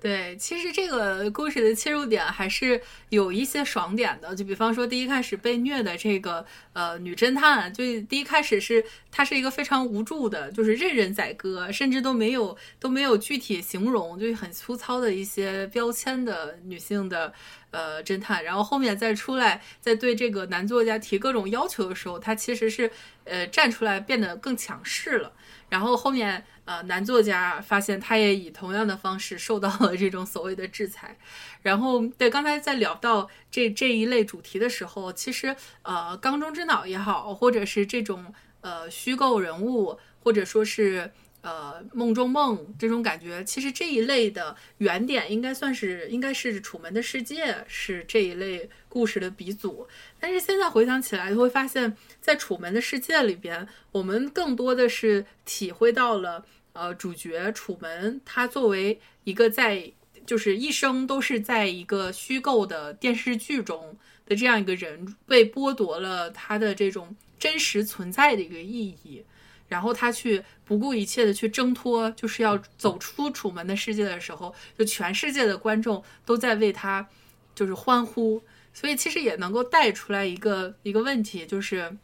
[0.00, 17.32] 对，其实这个故事的切入点还是有一些爽点的，就比方说第一开始被虐的这个呃女侦探，就第一开始是她是一个非常无助的，就是任人宰割，甚至都没有都没有具体形容，就是很粗糙的一些些标签的女性的
[17.70, 22.90] 呃侦探，然后后面再出来，在对这个男作家提各种要求的时候，她其实是
[23.24, 25.32] 呃站出来变得更强势了。
[25.68, 31.16] 然后后面呃，男作家发现他也以同样的方式受到了这种所谓的制裁。
[31.62, 41.10] 然后对，刚才在聊到这这一类主题的时候，其实呃，缸中之脑也好，或者是这种呃虚构人物，或者说是。
[41.42, 49.88] 呃，梦中梦这种感觉，其实这一类的原点应该算是应该是《楚门的世界》是这一类故事的鼻祖。
[50.20, 59.92] 但是现在回想起来，就会发现，在《楚门的世界》里边，我们更多的是体会到了，呃，主角楚门他作为一个在
[60.24, 69.24] 就是一生都是在一个虚构的电视剧中的这样一个人，被剥夺了他的这种真实存在的一个意义。
[69.72, 77.08] 然后他去不顾一切的去挣脱，就是要走出楚门的世界的时候，就全世界的观众都在为他
[77.54, 78.42] 就是欢呼，
[78.74, 81.96] 所以其实也能够带出来一个一个问题，就是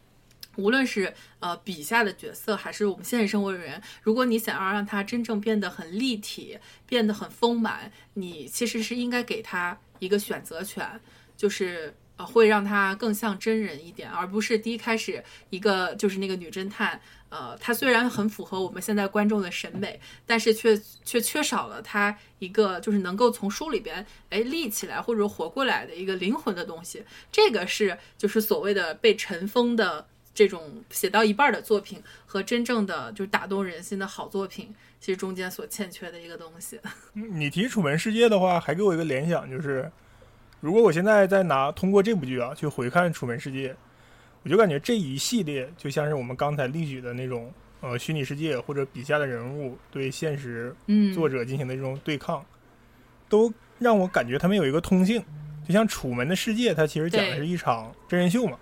[0.55, 10.99] 无论是呃笔下的角色，还是我们现实生活的人，如果你想要让他真正变得很立体，变得很丰满，你其实是应该给他一个选择权，
[11.37, 11.93] 就是。
[12.19, 16.99] 呃，会让他更像真人一点，而不是第一开始一个就是那个女侦探，
[17.29, 27.03] 呃，它虽然很符合我们现在观众的审美，但是却却缺少了它一个就是能够从书里边哎立起来或者活过来的一个灵魂的东西。
[27.31, 36.79] 这个是就是所谓的被尘封的这种写到一半的作品和真正的就打动人心的好作品，其实中间所欠缺的一个东西。
[37.13, 39.91] 你提《楚门世界》的话，还给我一个联想，就是
[40.61, 43.73] 如果我现在再拿通过这部剧啊去回看《楚门世界》，
[44.43, 52.43] 我就感觉这一系列就像是我们刚才例举的那种呃虚拟世界或者笔下的人物对现实嗯，作者进行的这种对抗，
[53.27, 55.23] 都让我感觉他们有一个通性。
[55.67, 58.57] 就像《楚门的世界》，它其实讲的是一场真人秀嘛，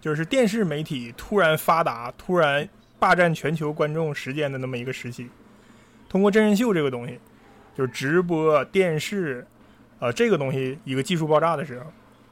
[0.00, 2.66] 就是电视媒体突然发达、突然
[2.98, 5.28] 霸占全球观众时间的那么一个时期。
[6.08, 7.18] 通过真人秀这个东西，
[7.76, 9.46] 就是直播电视，
[9.98, 11.84] 呃，这个东西一个技术爆炸的时候，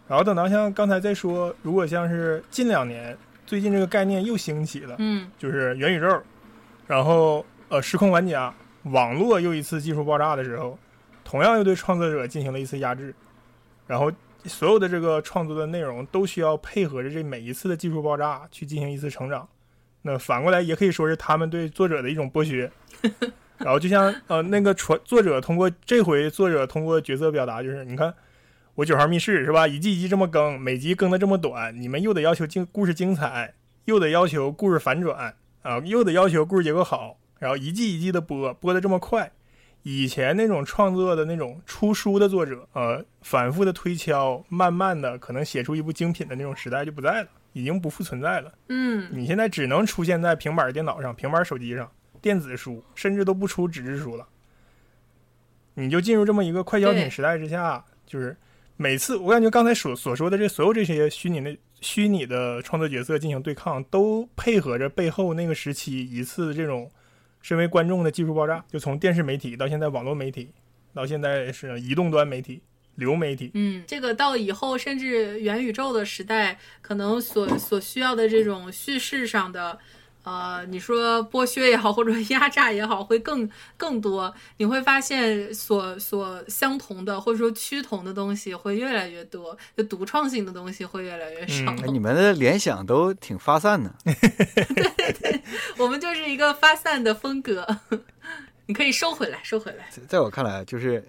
[0.08, 6.22] 然后等到像刚才在说，如果像是近两年最近这个概念又兴起了，嗯就是元宇宙，
[6.86, 8.52] 然后呃，时空玩家，
[8.84, 10.78] 网络又一次技术爆炸的时候，
[11.22, 13.14] 同样又对创作者进行了一次压制，
[13.86, 14.10] 然后
[14.44, 19.46] 所有的这个创作的内容都需要配合着这每一次的技术爆炸去进行一次成长。
[20.02, 22.70] 那反过来也可以说是他们对作者的一种剥削。
[23.58, 28.14] 然后就像呃那个传作者通过这回作者通过角色表达，就是你看
[28.78, 33.54] 我九号密室是吧，一季一季这么更，每集更的这么短，你们又得要求精故事精彩，
[33.86, 39.32] 又得要求故事反转啊，又得要求故事结构好，然后一季一季的播，播的这么快。
[39.82, 48.52] 以前那种创作的那种出书的作者，呃，反复的推敲，慢慢的可能写出一部精品的那种时代就不在了，已经不复存在了。
[48.68, 51.90] 嗯你现在只能出现在平板电脑上、平板手机上，
[52.22, 54.28] 电子书甚至都不出纸质书了。
[55.74, 58.36] 你就进入这么一个快消品时代之下，就是
[58.78, 66.90] 每次我感觉刚才所所说的这所有这些虚拟的虚拟的创作角色进行对抗，都配合着背后那个时期一次这种
[67.42, 70.52] 身为观众的技术爆炸，就从电视媒体到现在网络媒体，
[70.94, 72.62] 到现在是移动端媒体。
[72.94, 79.78] 流媒体，嗯，这个到以后甚至元宇宙的时代，可能所所需要的这种叙事上的，
[80.28, 84.34] 呃，你说剥削也好，或者压榨也好，会更更多。
[84.58, 91.72] 你会发现，所所相同的或者说趋同的东西会越来越多，就独创性的东西会越来越少。
[91.86, 93.94] 你们的联想都挺发散的。
[94.04, 95.42] 对对，
[95.78, 97.66] 我们就是一个发散的风格。
[98.66, 99.88] 你可以收回来，收回来。
[100.06, 101.02] 在我看来，就是。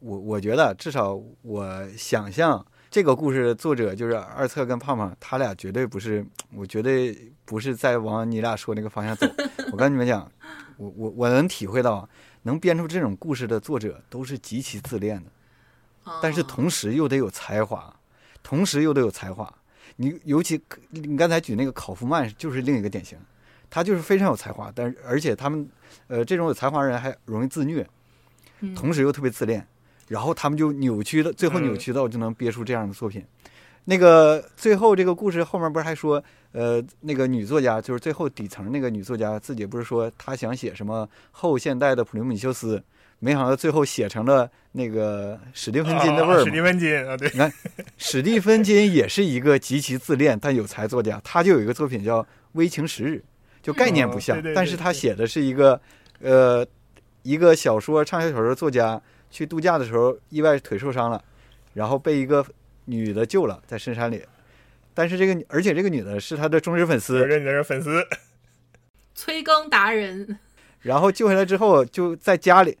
[0.00, 2.64] 我我觉得，至少我想象
[2.96, 6.24] 这个故事的作者就是二策跟胖胖，他俩绝对不是，
[6.54, 9.26] 我绝对不是在往你俩说那个方向走。
[9.70, 10.32] 我跟你们讲，
[10.78, 12.08] 我我我能体会到，
[12.44, 15.30] 能编出这种故事的作者都是极其自恋的，
[16.22, 17.94] 但是同时又得有才华，
[18.42, 19.54] 同时又得有才华。
[19.96, 23.18] 你尤其你刚才举那个考夫曼就是另一个典型，
[23.68, 25.68] 他就是非常有才华，但是而且他们
[26.06, 27.86] 呃这种有才华人还容易自虐，
[28.74, 29.68] 同时又特别自恋。
[30.08, 33.24] 然后他们就扭曲的，最后扭曲到就能憋出这样的作品。
[33.88, 42.82] 那个最后这个故事后面不是还说，呃，那个女作家就是最后底层那个女作家自己不是说她想写什么后现代的普罗米修斯，
[43.20, 46.44] 没想到最后写成了那个史蒂芬金的味儿。
[46.44, 47.52] 史蒂芬金啊，对，你看
[47.96, 52.20] 史蒂芬金也是一个极其自恋但有才作家，他就有一个作品叫
[52.54, 53.22] 《微情十日》，
[53.64, 55.80] 就概念不像，但是他写的是一个
[56.20, 56.66] 呃
[57.22, 59.00] 一个小说畅销小说作家。
[59.30, 61.22] 去度假的时候，意外腿受伤了，
[61.74, 62.44] 然后被一个
[62.86, 64.24] 女的救了，在深山里。
[64.94, 68.06] 但是这个，而且这个女的是他的忠实粉丝，认的粉丝，
[69.14, 70.38] 催更达人。
[70.80, 72.78] 然后救下来之后，就在家里，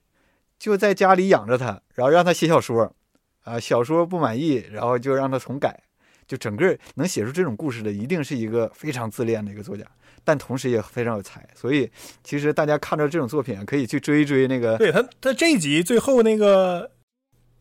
[0.58, 2.94] 就在家里养着他，然后让他写小说。
[3.42, 5.82] 啊，小说不满意，然后就让他重改。
[6.26, 9.84] 就整个能写出这种故事的，一定是一个非常自恋的一个作家。
[10.24, 11.88] 但同时也非常有才，所以
[12.24, 14.76] 其实大家看到这种作品可以去追一追那个。
[14.76, 16.90] 对他，他这一集最后那个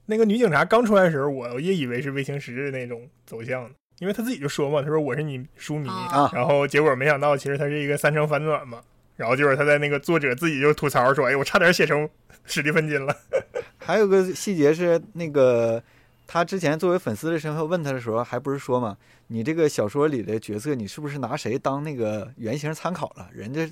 [0.07, 8.81] 那个女警察刚出来的时候，我也以为是卫星时日那种走向，因为他自己就说嘛，他说我是你书迷啊，然后结果没想到其实他是一个三成反转嘛，
[9.15, 12.09] 然后就是他在那个作者自己就吐槽说，哎，我差点写成
[12.45, 13.15] 史蒂芬金了。
[13.77, 15.83] 还有个细节是那个。
[16.27, 18.97] 他之前作为粉丝的身份问他的时候，还不是说嘛？
[19.27, 23.29] 你这个小说里的角色，你是不是拿谁当那个原型参考了？
[23.31, 23.71] 人家，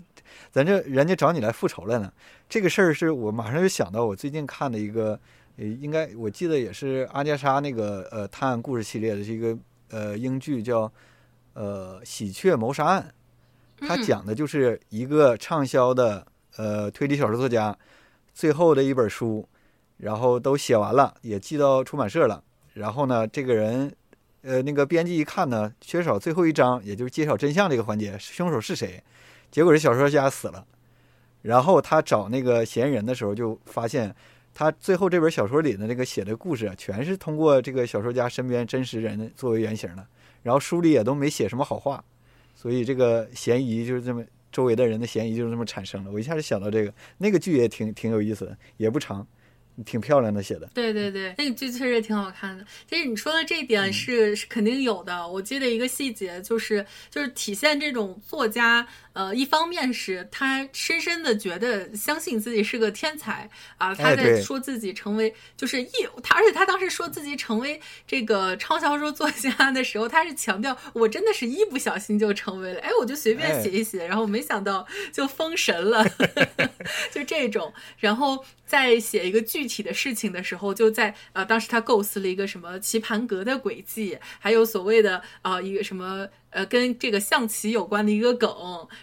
[0.51, 2.13] 咱这人家找你来复仇来呢。
[2.47, 5.19] 这个事儿是我马上就想到我最近看的一个，
[5.57, 9.57] 呃，应该我记得也是阿加莎那个呃探案故事系列的这个
[9.89, 10.91] 呃英剧叫
[11.53, 13.13] 呃喜鹊谋杀案，
[13.79, 16.25] 它讲的就是一个畅销的
[16.57, 17.75] 呃推理小说作家
[18.31, 19.47] 最后的一本书。
[20.03, 22.43] 然后都写完了，也寄到出版社了。
[22.73, 23.89] 然后呢，这个人，
[24.41, 29.01] 呃，那个编辑一看呢，缺少最后一章，也就是揭晓真相这个环节，凶手是谁？
[29.49, 30.65] 结果这小说家死了。
[31.43, 34.13] 然后他找那个嫌疑人的时候，就发现
[34.53, 40.05] 他最后这本小说里的那个写的故事，全是通过这个小说家身边真实人作为原型的。
[40.41, 42.03] 然后书里也都没写什么好话，
[42.53, 46.11] 所以这个嫌疑就是这么周围的人的嫌疑就是这么产生了。
[46.11, 49.25] 我一下就想到这个，那个剧也挺挺有意思的，也不长。
[49.85, 52.65] 挺漂亮的写的，对对对，那个剧确实挺好看的。
[52.87, 55.27] 其实你说的这一点是是肯定有的。
[55.27, 65.89] 我记得一个细节，就是就是体现这种作家，呃，一方面是他深深的觉得相信自己是个天才啊，他在说自己成为就是一，
[66.21, 76.03] 他而且他当时说自己成为这个畅销书作家的时候，他是强调我真的是一不小心就成为了，哎，我就随便写一写，然后没想到就封神了，
[77.11, 78.43] 就这种，然后。
[78.65, 86.27] 在写一个具体的事情的时候，就在呃，当时他构思了一个什么棋盘格的轨迹，还有所谓的啊一个什么。
[86.53, 88.49] 呃，跟这个象棋有关的一个梗，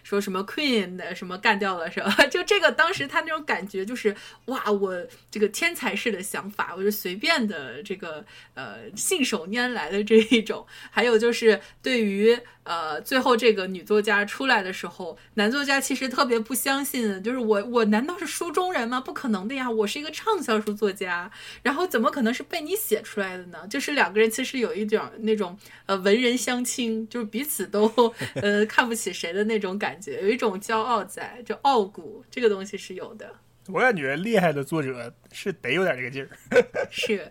[0.02, 2.10] 说什么 Queen 的什么干掉了是吧？
[2.30, 4.14] 就这个当时他那种感觉就是，
[4.46, 4.94] 哇，我
[5.30, 8.24] 这个天才式的想法，我就随便的这个
[8.54, 10.66] 呃信手拈来的这一种。
[10.90, 19.00] 还有就是对于呃最后这个女作家出来的时候，男作家其实特别不相信，就是我我难道是书中人吗？
[19.00, 21.30] 不可能的呀，我是一个畅销书作家，
[21.62, 23.66] 然后怎么可能是被你写出来的呢？
[23.70, 25.56] 就是两个人其实有一点那种
[25.86, 27.30] 呃文人相轻，就是。
[27.30, 27.86] 彼此都
[28.42, 33.32] 呃看不起谁的那种感觉，有一种骄傲在，就傲骨这个东西是有的。
[33.68, 36.28] 我感觉厉害的作者是得有点这个劲儿。
[36.90, 37.30] 是。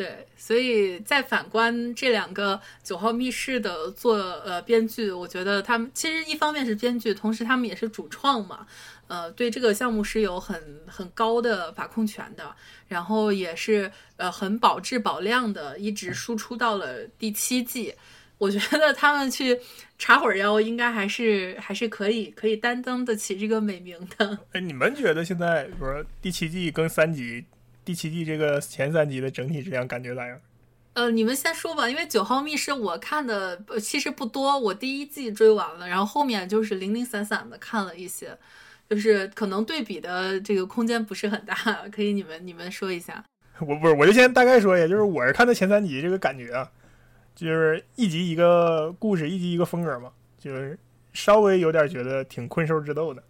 [0.00, 8.66] 对，所以再反观这两个《九号密室》的作呃编剧，我觉得他们其实一方面是编剧，同时他们也是主创嘛，
[9.08, 12.50] 呃，对这个项目是有很很高的把控权的，
[12.88, 17.94] 然后也是呃很保质保量的，一直输出到了第七季。
[18.38, 19.60] 我觉得他们去
[19.98, 24.38] 插会儿腰，应该还是还是可以可以担当得起这个美名的。
[24.52, 27.44] 哎，你们觉得现在比如说第七季更三集？
[27.90, 30.40] 第七季这个前三集的整体质量感觉咋样？
[30.92, 38.38] 呃，你们先说吧，因为《九号密室》我看的其实不多，我第一季追完了，然后后面就是零零散散的看了一些，
[38.88, 41.56] 就是可能对比的这个空间不是很大，
[41.90, 43.24] 可以你们你们说一下。
[43.58, 46.70] 我不是，我就先大概说一下，就是我是看的前三集这个感觉啊，
[47.34, 50.78] 就是一集一个故事，一集一个风格嘛，就是
[51.12, 53.20] 稍微有点觉得挺困兽之斗的，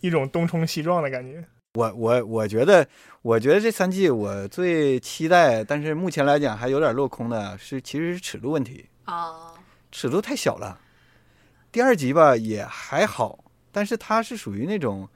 [0.00, 1.44] 一种东冲西撞的感觉。
[1.78, 2.84] 我我我觉得，
[3.22, 9.54] 我觉得这三季我最期待，但是目前来讲还有点落空的是，其实是尺度问题啊，
[9.92, 10.80] 尺度太小了。
[11.70, 15.08] 第二集吧也还好，但是它是属于那种，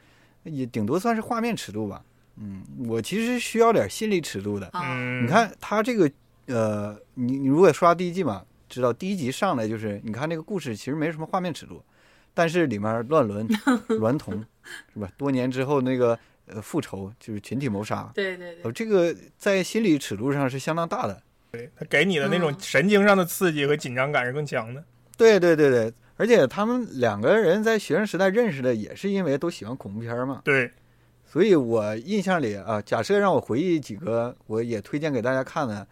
[0.44, 2.04] 也顶多算是画面尺度吧。
[2.36, 4.70] 嗯，我其实需要点心理尺度的。
[4.74, 6.08] 嗯，你看它这个，
[6.46, 11.82] 呃，你你如果刷第一季嘛，知道第一集上来就是，你看这个故事其实没什么画面尺度，
[12.32, 13.48] 但是里面乱伦、
[13.98, 14.44] 娈童，
[14.94, 15.10] 是吧？
[15.16, 16.16] 多年之后那个。
[16.46, 21.22] 呃，复仇就是群体谋杀，对对对，这个在心理尺度上是相当大的，
[21.52, 24.84] 对他给你的那种神经上的刺激和紧张感是更强的。
[25.16, 30.42] 对对对对，而且他们两个人在学生时代认识的也是因为都喜欢恐怖片嘛。
[30.44, 30.68] 对，
[31.24, 35.86] 所以我印象里啊，假设让我回忆几个，我也推荐给大家看的，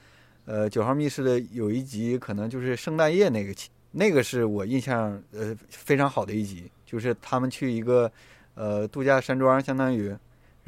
[0.47, 8.11] 呃，《九号密室》的有一集可能就是圣诞夜那个期，那个是我印象呃非常好的一集，就是他们去一个
[8.55, 10.13] 呃度假山庄，相当于。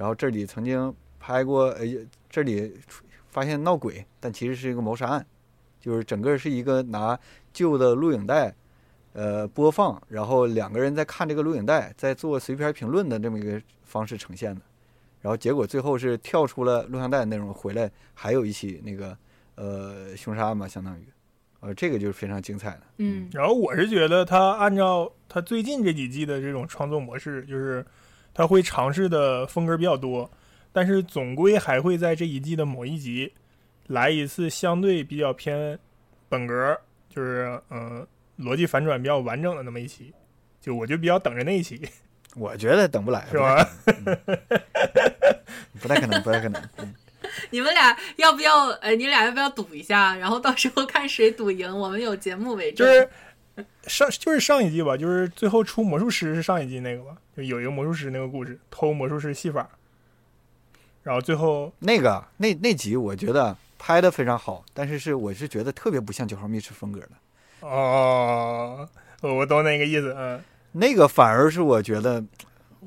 [0.02, 1.86] 然后这里曾经拍过，呃，
[2.28, 2.74] 这里
[3.30, 5.24] 发现闹鬼，但其实是一个谋杀案，
[5.80, 7.16] 就是整个是一个拿
[7.52, 8.52] 旧的录影带，
[9.12, 14.60] 呃，播放，然后两个人在看这个录影带，在做随便评论的这么一个方式呈现的，
[15.20, 19.16] 然后结果最后是跳出了录像带内容回来，还有一起那个
[19.54, 21.06] 呃凶杀案嘛，相当于，
[21.60, 22.82] 呃，这个就是非常精彩的。
[22.96, 27.86] 嗯，然后我是觉得他按照他最近这几季的这种创作模式，就是。
[28.34, 30.30] 他会尝试的风格比较多，
[30.72, 33.32] 但是总归还会在这一季的某一集
[33.88, 35.78] 来一次相对比较偏
[36.28, 38.06] 本格，就是嗯
[38.38, 40.12] 逻辑反转比较完整的那么一期，
[40.60, 41.80] 就我就比较等着那一期。
[42.34, 43.68] 我觉得等不来，是吧？
[45.80, 46.62] 不太可能，不太可能。
[47.50, 48.68] 你们俩要不要？
[48.80, 50.16] 呃，你俩要不要赌一下？
[50.16, 52.86] 然后到时候看谁赌赢，我们有节目为证。
[52.86, 53.08] 就是
[53.86, 57.16] 上就是上一季吧，就是最后出魔术师是上一季那个吧。
[57.36, 59.68] 就有一个魔术师那个故事，偷魔术师戏法，
[61.02, 67.10] 然后最后那个那那集我觉得拍的非常好，但是是我是觉得特别不像九号密室风格的。
[67.60, 68.88] 哦，
[69.20, 70.42] 我懂那个意思，嗯，
[70.72, 72.24] 那个反而是我觉得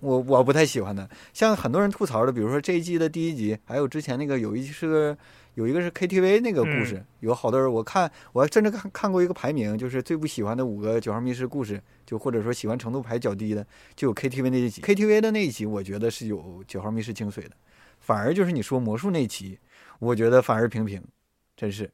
[0.01, 1.09] 我我不太喜欢的。
[1.34, 5.18] 像很多人吐槽的，比如说这一季的第一集，还有之前那个有一是个。
[5.56, 14.82] 有一个是 KTV 那个故事，有好多人我看，我还甚至看看过一个排名，就是最不喜欢的五个九号密室故事，就或者说喜欢程度排较低的，就有 KTV 那一集。
[14.82, 17.51] KTV 的那一集，我觉得是有九号密室精髓的，
[17.99, 19.58] 反而就是你说魔术那一期，
[19.99, 21.01] 我觉得反而平平，
[21.56, 21.89] 真是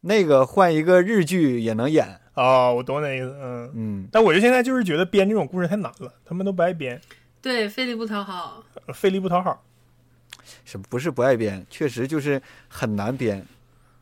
[0.00, 2.72] 那个换一个日剧也能演啊！
[2.72, 4.08] 我懂那意思，嗯嗯。
[4.10, 6.98] 但我就现在就是觉得编这种故事太难了，他们都不爱编，
[7.42, 9.65] 对，费力不讨好，费力不讨好。
[10.66, 11.64] 是不是不爱编？
[11.70, 13.42] 确实就是很难编，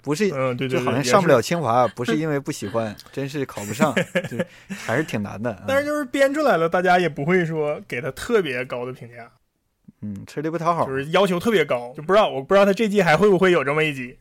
[0.03, 3.95] 不是，嗯，对对，就好像上不了清华，不是 因为不喜欢，真是考不上，
[4.29, 4.37] 就
[4.69, 5.63] 还是挺难的。
[5.69, 9.31] 但是就是编出来了，大家也不会说给他特别高的评价，
[10.01, 14.19] 嗯，吃力不讨好，就是要求特别高，就不知道，我不知道他这季还会不会有这么一集。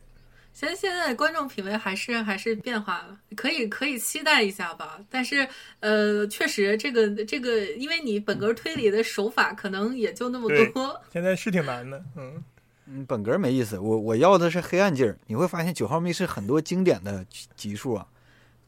[0.54, 5.00] 现在现在观众品味还是还是变化了，可以可以期待一下吧。
[5.10, 5.46] 但是
[5.80, 11.02] 呃，确实这个这个，因为你本格推理的手法可能也就那么多。
[11.12, 12.40] 现在是挺难的，嗯
[12.86, 13.76] 嗯，本格没意思。
[13.80, 15.18] 我我要的是黑暗劲儿。
[15.26, 17.26] 你会发现九号密室很多经典的
[17.56, 18.06] 集数啊，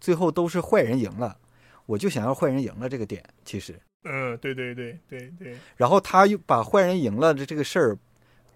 [0.01, 1.39] 最后都是坏人赢了。
[1.87, 3.79] 我就想要坏人赢了这个点，其实。
[4.03, 5.57] 嗯，对对对对对。
[5.77, 7.97] 然后他又把坏人赢了的这个事儿。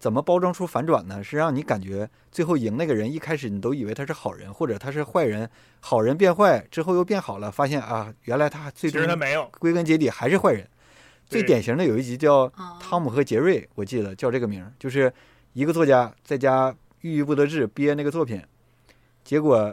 [0.01, 1.23] 怎么包装出反转呢？
[1.23, 5.47] 是让你感觉最后赢那个人一开始你都以为他是好人，或者他是坏人，
[5.79, 10.67] 好人变坏之后又变好了，发现啊，原来他最终他没有，归根结底还是坏人。
[11.27, 12.49] 最典型的有一集叫
[12.79, 15.13] 《汤姆和杰瑞》，我记得叫这个名儿，就是
[15.53, 18.41] 一个作家在家郁郁不得志憋那个作品，
[19.23, 19.71] 结果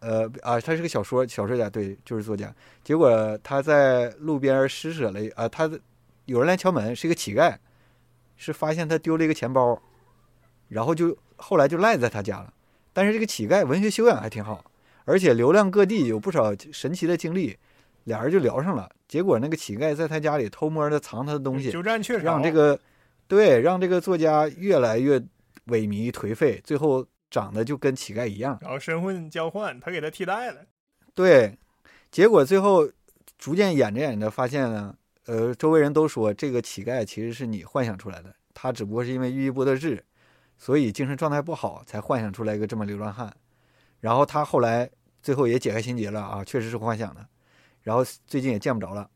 [0.00, 2.54] 呃啊，他是个小说小说家，对，就是作家。
[2.84, 5.70] 结果他在路边施舍了啊，他
[6.26, 7.56] 有人来敲门，是一个乞丐。
[8.40, 9.78] 是发现他丢了一个钱包，
[10.68, 12.50] 然后就后来就赖在他家了。
[12.90, 14.64] 但是这个乞丐文学修养还挺好，
[15.04, 17.58] 而且流浪各地，有不少神奇的经历，
[18.04, 18.88] 俩人就聊上了。
[19.06, 21.70] 结果那个乞丐在他家里偷摸的藏他的东西，
[22.22, 22.80] 让这个
[23.28, 25.18] 对让这个作家越来越
[25.66, 28.58] 萎靡颓废，最后长得就跟乞丐一样。
[28.62, 30.62] 然后身份交换，他给他替代了。
[31.14, 31.58] 对，
[32.10, 32.90] 结果最后
[33.36, 34.96] 逐渐演着演着发现呢，
[35.30, 40.04] 呃，周围人都说这个乞丐其实是你幻想出来的，他只不过是因为郁郁不得志，
[40.58, 43.32] 所以精神状态不好，才幻想出来一个这么流浪汉。
[44.00, 44.90] 然后他后来
[45.22, 47.24] 最后也解开心结了啊，确实是幻想的。
[47.82, 49.08] 然后最近也见不着了，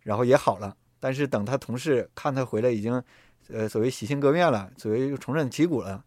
[0.00, 0.74] 然后也好了。
[0.98, 3.02] 但是等他同事看他回来，已经
[3.50, 6.02] 呃所谓洗心革面了，所谓又重振旗鼓了。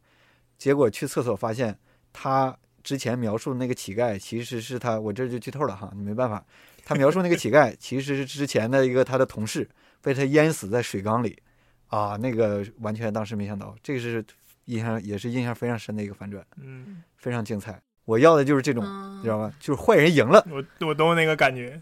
[0.57, 1.77] 结果去厕所发现
[2.11, 2.57] 他。
[2.83, 6.43] 之前描述的那个乞丐，其实是他，我这就剧透了哈，你没办法。
[6.91, 9.65] 他描述那个乞丐，其实是之前的一个他的同事，
[10.01, 11.41] 被他淹死在水缸里，
[11.87, 14.21] 啊，那个完全当时没想到，这个是
[14.65, 17.81] 印象也是印象非常深的一个反转，嗯，非常精彩。
[18.03, 18.83] 我要的就是这种，
[19.19, 19.53] 你知道吗？
[19.57, 21.81] 就是坏人赢了，我我懂那个感觉。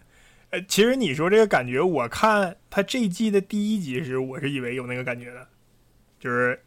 [0.50, 5.44] 呃，其实你说这个感觉，我看他这一季的第一集时，我是以为有那个感觉的，
[6.20, 6.62] 就是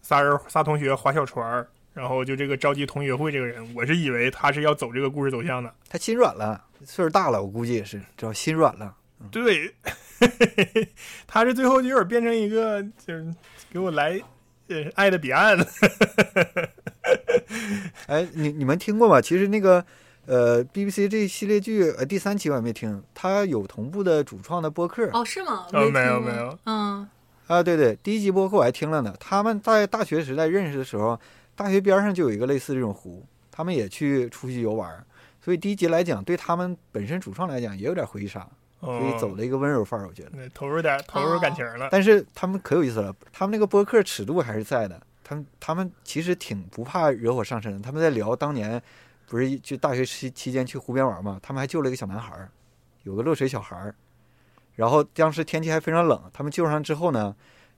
[0.00, 1.68] 仨人仨同学划小船儿。
[1.92, 5.74] 然后就这个召集同学会这个人，我是以为他是要走这个故事走向的。
[5.90, 8.94] 他心软了，岁数大了，我估计也是，知道心软了。
[9.30, 9.74] 对，
[11.26, 13.34] 他是最后就有点变成一个，就是
[13.70, 14.20] 给我来，
[14.68, 15.66] 呃，爱的彼岸了。
[18.06, 19.20] 哎，你你们听过吗？
[19.20, 19.84] 其实那个，
[20.26, 25.08] 呃，BBC 这系列剧，呃，第三期我还没听，它有同步的主创的播客。
[25.12, 25.66] 哦，是吗？
[25.72, 26.58] 哦，没有没有。
[26.64, 27.08] 嗯。
[27.46, 29.14] 啊，对对，第一集播客我还听了呢。
[29.20, 31.18] 他们在大学时代认识的时候。
[31.54, 34.90] 大学边上就有一个类似这种湖，他们也去出去游玩，
[35.44, 38.48] 所以第一集来讲，对他们本身主创来讲也有点回忆杀，
[38.80, 41.88] 所以走了一个温柔范儿，我觉得投入点投入感情了。
[41.90, 47.80] 但是他们可有意思了，他们那个播客尺度还是在的，他们他们其实挺不怕惹火上身的。
[47.80, 48.80] 他们在聊当年
[49.26, 52.48] 不是就大学期期间去湖边玩嘛，他们还救了一个小男孩儿，
[53.02, 53.94] 有个落水小孩儿，
[54.76, 57.34] 然后当时天气还非常冷，他们救上之后呢。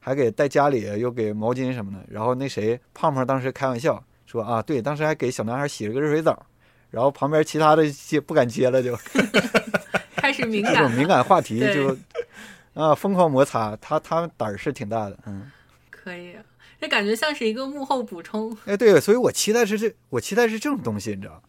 [0.06, 2.06] 还给带家里，又给毛巾什么的。
[2.10, 6.44] 然后那谁胖胖当时开玩笑说啊，对，当时还给小男孩洗了个热水澡。
[6.95, 8.97] 然后旁边其他的接不敢接了，就
[10.16, 11.97] 开始敏感，这种敏感话题就
[12.74, 13.76] 啊疯狂摩擦。
[13.80, 15.51] 他他胆儿是挺大的，嗯，
[15.90, 16.36] 可以，
[16.80, 18.57] 这感觉像是一个幕后补充。
[18.66, 21.42] 哎，对，所以我期待是这，我期待是这种东西，你知道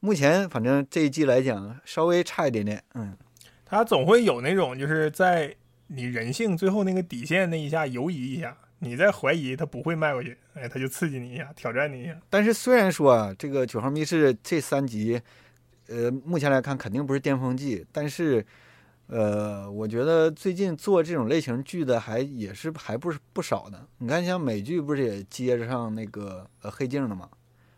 [0.00, 3.16] 目前反正这一季来讲稍微差一点点，嗯，
[3.64, 5.54] 他总会有那种就是在。
[5.92, 12.18] 你人性最后那个底线那一下游移一下，你在怀疑他不会迈过去，哎，他就刺激你一下，挑战你一下。
[12.28, 15.20] 但是虽然说啊，这个《九号密室》这三集，
[15.88, 18.44] 呃，目前来看肯定不是巅峰季，但是，
[19.06, 23.86] 呃，我觉得最近做这种类型剧的还也是还不是不少的。
[23.98, 27.28] 你看，像美剧不是也接着上那个呃《黑镜》了吗？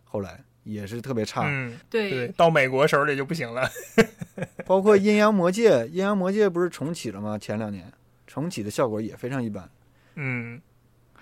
[0.04, 1.42] 后来也是特别差。
[1.46, 3.68] 嗯，对，到美国手里就不行了。
[4.64, 7.36] 包括《阴阳魔界》，《阴阳魔界》不是重启了吗？
[7.36, 7.92] 前两年。
[8.24, 9.68] 重启的效果也非常一般，
[10.14, 10.58] 嗯，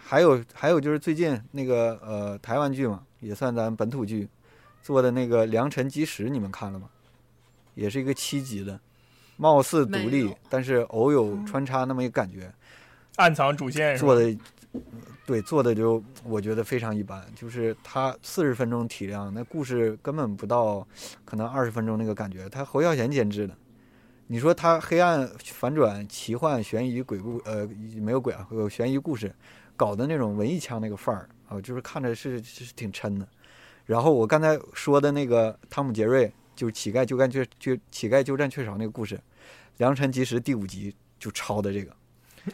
[0.02, 4.28] 还有还有就是最近那个呃台湾剧嘛，也算咱本土剧
[4.82, 6.88] 做的那个《良辰吉时》，你们看了吗？
[7.74, 8.78] 也是一个七集的，
[9.36, 12.52] 貌似独立，但是偶有穿插那么一个感觉，
[13.16, 14.36] 暗藏主线做的，
[15.24, 20.86] 对做的就我觉得非常一般，就是他四十分钟体量，那故事根本不到
[21.24, 23.56] 可能二十分钟那个感觉，他侯孝贤监制的。
[24.26, 29.34] 你说他黑暗反转、奇幻、悬疑、鬼故，呃，没有鬼啊，有悬疑故事，
[29.80, 33.26] 搞的那种文艺腔那个范儿啊，就是看着是是挺抻的。
[33.86, 39.16] 然后我刚才说的那个汤姆·杰瑞，就是乞丐就干缺就乞丐鸠占鹊巢那个故事，
[39.78, 41.96] 《良辰吉时》第五集就抄的这个。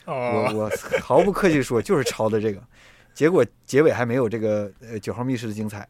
[0.05, 0.71] 我我
[1.03, 2.63] 毫不客气说，就是抄的这个。
[3.13, 5.85] 结果结尾还没有这个呃九号密室的精彩，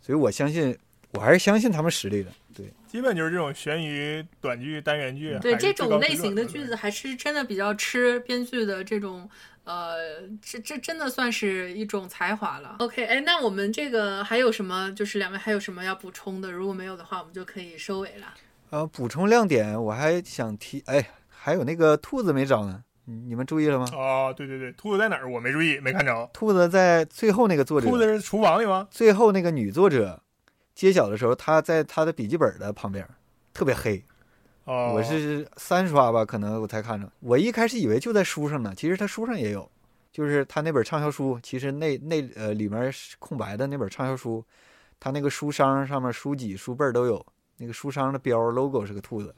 [0.00, 0.74] 所以我相信，
[1.10, 2.30] 我还是相信他们实力的。
[2.54, 2.72] 对。
[2.94, 5.36] 基本就是这种悬疑短剧、单元剧。
[5.42, 9.28] 对这种类型的剧子，还是真的比较吃编剧的这种，
[9.64, 9.96] 呃，
[10.40, 12.76] 这这真的算是一种才华了。
[12.78, 14.94] OK，哎，那我们这个还有什么？
[14.94, 16.52] 就是两位还有什么要补充的？
[16.52, 18.32] 如果没有的话，我们就可以收尾了。
[18.70, 23.88] 呃，补充亮点，我还想提，哎，还有那个兔子没找呢，你们注意了吗？
[23.92, 25.28] 哦，对对对，兔子在哪儿？
[25.28, 26.30] 我没注意，没看着。
[26.32, 27.88] 兔子在最后那个作者。
[27.88, 28.86] 兔子是厨房里吗？
[28.88, 30.20] 最后那个女作者。
[30.74, 33.06] 揭晓的时候，他在他的笔记本的旁边，
[33.52, 34.02] 特别黑。
[34.64, 37.06] 哦，我是三刷吧，可能我才看着。
[37.20, 39.70] 我一开始以为就在书上呢，其实他书上也有，
[40.10, 44.42] 就是他那本畅销书，其实那那呃里面空白的那本畅销书，
[44.98, 47.24] 他那个书商上面书脊书背都有，
[47.58, 49.34] 那个书商的标 logo 是个兔子。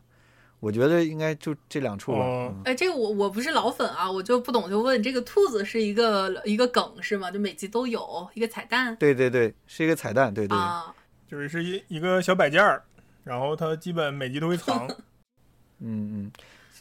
[0.59, 2.55] 我觉得应该就这两处吧。
[2.65, 7.31] 哎，这个我我不是老粉啊，我就不懂就问，这个兔子是一个一个梗是吗？
[7.31, 10.57] 就每集都有一个彩蛋对对对，是一个彩蛋，对对。
[10.57, 10.95] 啊？
[11.29, 12.83] 就是是一一个小摆件儿，
[13.25, 14.87] 然后它基本每集都会藏。
[15.81, 16.33] 嗯嗯，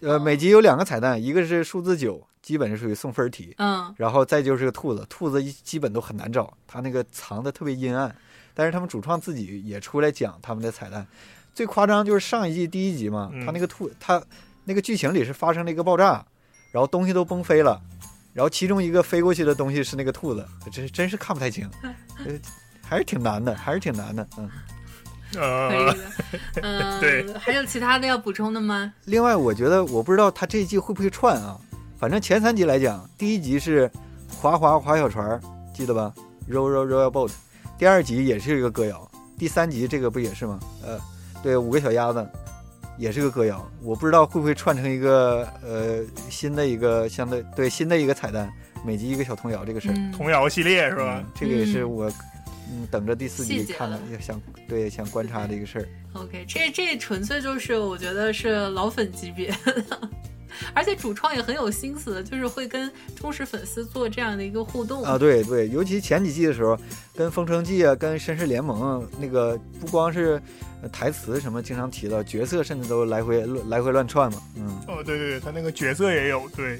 [0.02, 8.16] 呃，每集有两个彩蛋，一个是数字九，基本是属于送分题，嗯然后再就是个兔子，兔子一基本都很难找，它那个藏的特别阴暗。
[8.54, 11.06] 但是他们主创自己也出来讲他们的彩蛋，
[11.54, 14.24] 最夸张就是上一季第一集嘛，嗯他那个兔，他
[14.64, 16.26] 那个剧情里是发生了一个爆炸，
[16.72, 17.82] 然后东西都崩飞了，
[18.32, 21.70] 然后其中一个飞过去的东西是那个兔子，真真是看不太清，
[22.20, 22.40] 呃，
[22.88, 24.50] 还是挺难的，还是挺难的，嗯。
[25.34, 25.98] 可以呃，的。
[26.62, 28.94] 嗯， 对，还有其他的要补充的吗？
[29.06, 31.60] 另外，我觉得我不知道他这一季会不会串啊。
[32.00, 33.90] 反正前三集来讲，第一集是
[34.30, 35.42] 滑滑滑小船儿，
[35.74, 36.14] 记得吧
[36.50, 37.32] ？Row row row your boat。
[37.78, 40.60] 第二集也是一个歌谣，第三集这个不也是吗？
[40.86, 40.98] 呃，
[41.44, 42.26] 对，五个小鸭子
[42.98, 43.70] 也是个歌谣。
[43.82, 48.50] 我不知道会不会串成一个呃新的一个相对对新的一个彩蛋，
[48.86, 49.94] 每集一个小童谣这个事儿。
[49.98, 51.26] 嗯，童谣系列是吧嗯？
[51.36, 52.12] 这个也是嗯我
[52.72, 55.88] 嗯等着第四季看了看，也想对想观察这个事儿。
[56.14, 60.10] OK，这这纯粹就是我觉得是老粉级别的，
[60.74, 66.78] 而且主创也很有心思，就是会跟忠实粉丝做这样的一个互动啊，对对，尤其前几季的时候，
[67.14, 70.42] 跟《封城记》啊，跟《绅士联盟》啊，那个不光是
[70.82, 74.42] 呃台词什么经常提到，角色甚至都来回乱来回乱串嘛。
[74.56, 76.80] 嗯，哦，对对对，他那个角色也有，对，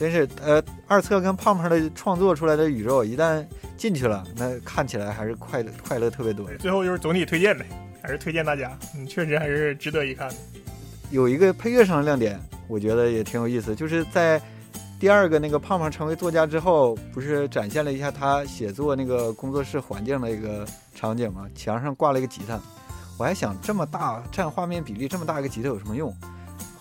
[0.00, 3.44] 真是呃，二册跟胖胖的创作出来的宇宙，一旦
[3.76, 6.48] 进去了，那看起来还是快乐快乐特别多。
[6.58, 7.66] 最后就是总体推荐呗，
[8.00, 10.34] 还是推荐大家，嗯，确实还是值得一看的。
[11.10, 14.40] 有一个配乐上的亮点，我觉得也挺有意思，就是在
[14.98, 21.46] 第二个那个胖胖成为作家之后，不是展现了一下他写作那个工作室环境的一个场景吗？
[21.54, 22.58] 墙上挂了一个吉他，
[23.18, 26.10] 我还想这么大占画面比例这么大一个吉他有什么用？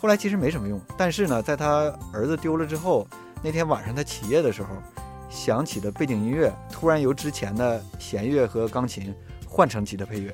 [0.02, 3.06] 后来其实没什么用，但是呢，在他儿子丢了之后，
[3.43, 4.70] 那天晚上他起夜的时候，
[5.30, 9.14] 响起的背景音乐突然由之前的弦乐和钢琴
[9.45, 10.34] 换成吉他配乐。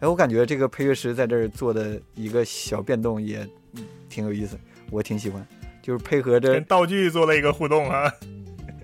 [0.00, 3.38] 哎，我感觉这个配乐师在这儿做的一个小变动也
[3.76, 4.58] 嗯挺有意思，
[4.90, 5.44] 我挺喜欢，
[5.80, 8.12] 就是配合着跟道具做了一个互动啊，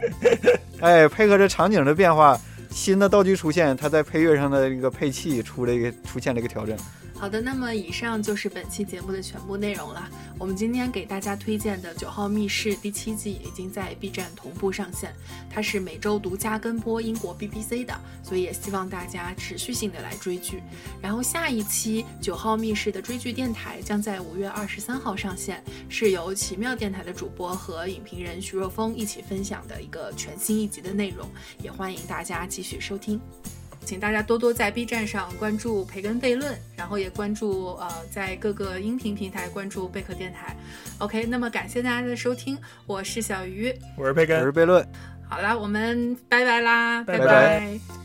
[0.81, 6.75] 哎配合着场景的变化，新的道具出现，他在配乐上的一个配器出了一个出现了一个调整。
[7.23, 10.11] 好的，那么以上就是本期节目的全部内容了。
[10.41, 15.15] 我们今天给大家推荐的《九号密室》第七季已经在 B 站同步上线，
[15.49, 17.95] 它是每周独家跟播英国 BBC 的，
[18.25, 20.65] 所以也希望大家持续性的来追剧。
[21.01, 31.31] 然后下一期《九号密室》的追剧电台将在五月二十三号上线，是由奇妙电台的主播和影评人徐若风一起分享的一个全新一集的内容，
[31.63, 33.21] 也欢迎大家继续收听。
[33.85, 40.57] 请大家多多在 B 站上关注培根悖论，然后也关注呃在各个音频平台关注贝壳电台。
[40.99, 43.73] OK，那么感谢大家的收听，我是小鱼。
[43.97, 44.53] 我是培根我是。
[44.53, 44.87] 悖论。
[45.29, 48.02] 好啦，我们拜拜啦，拜拜拜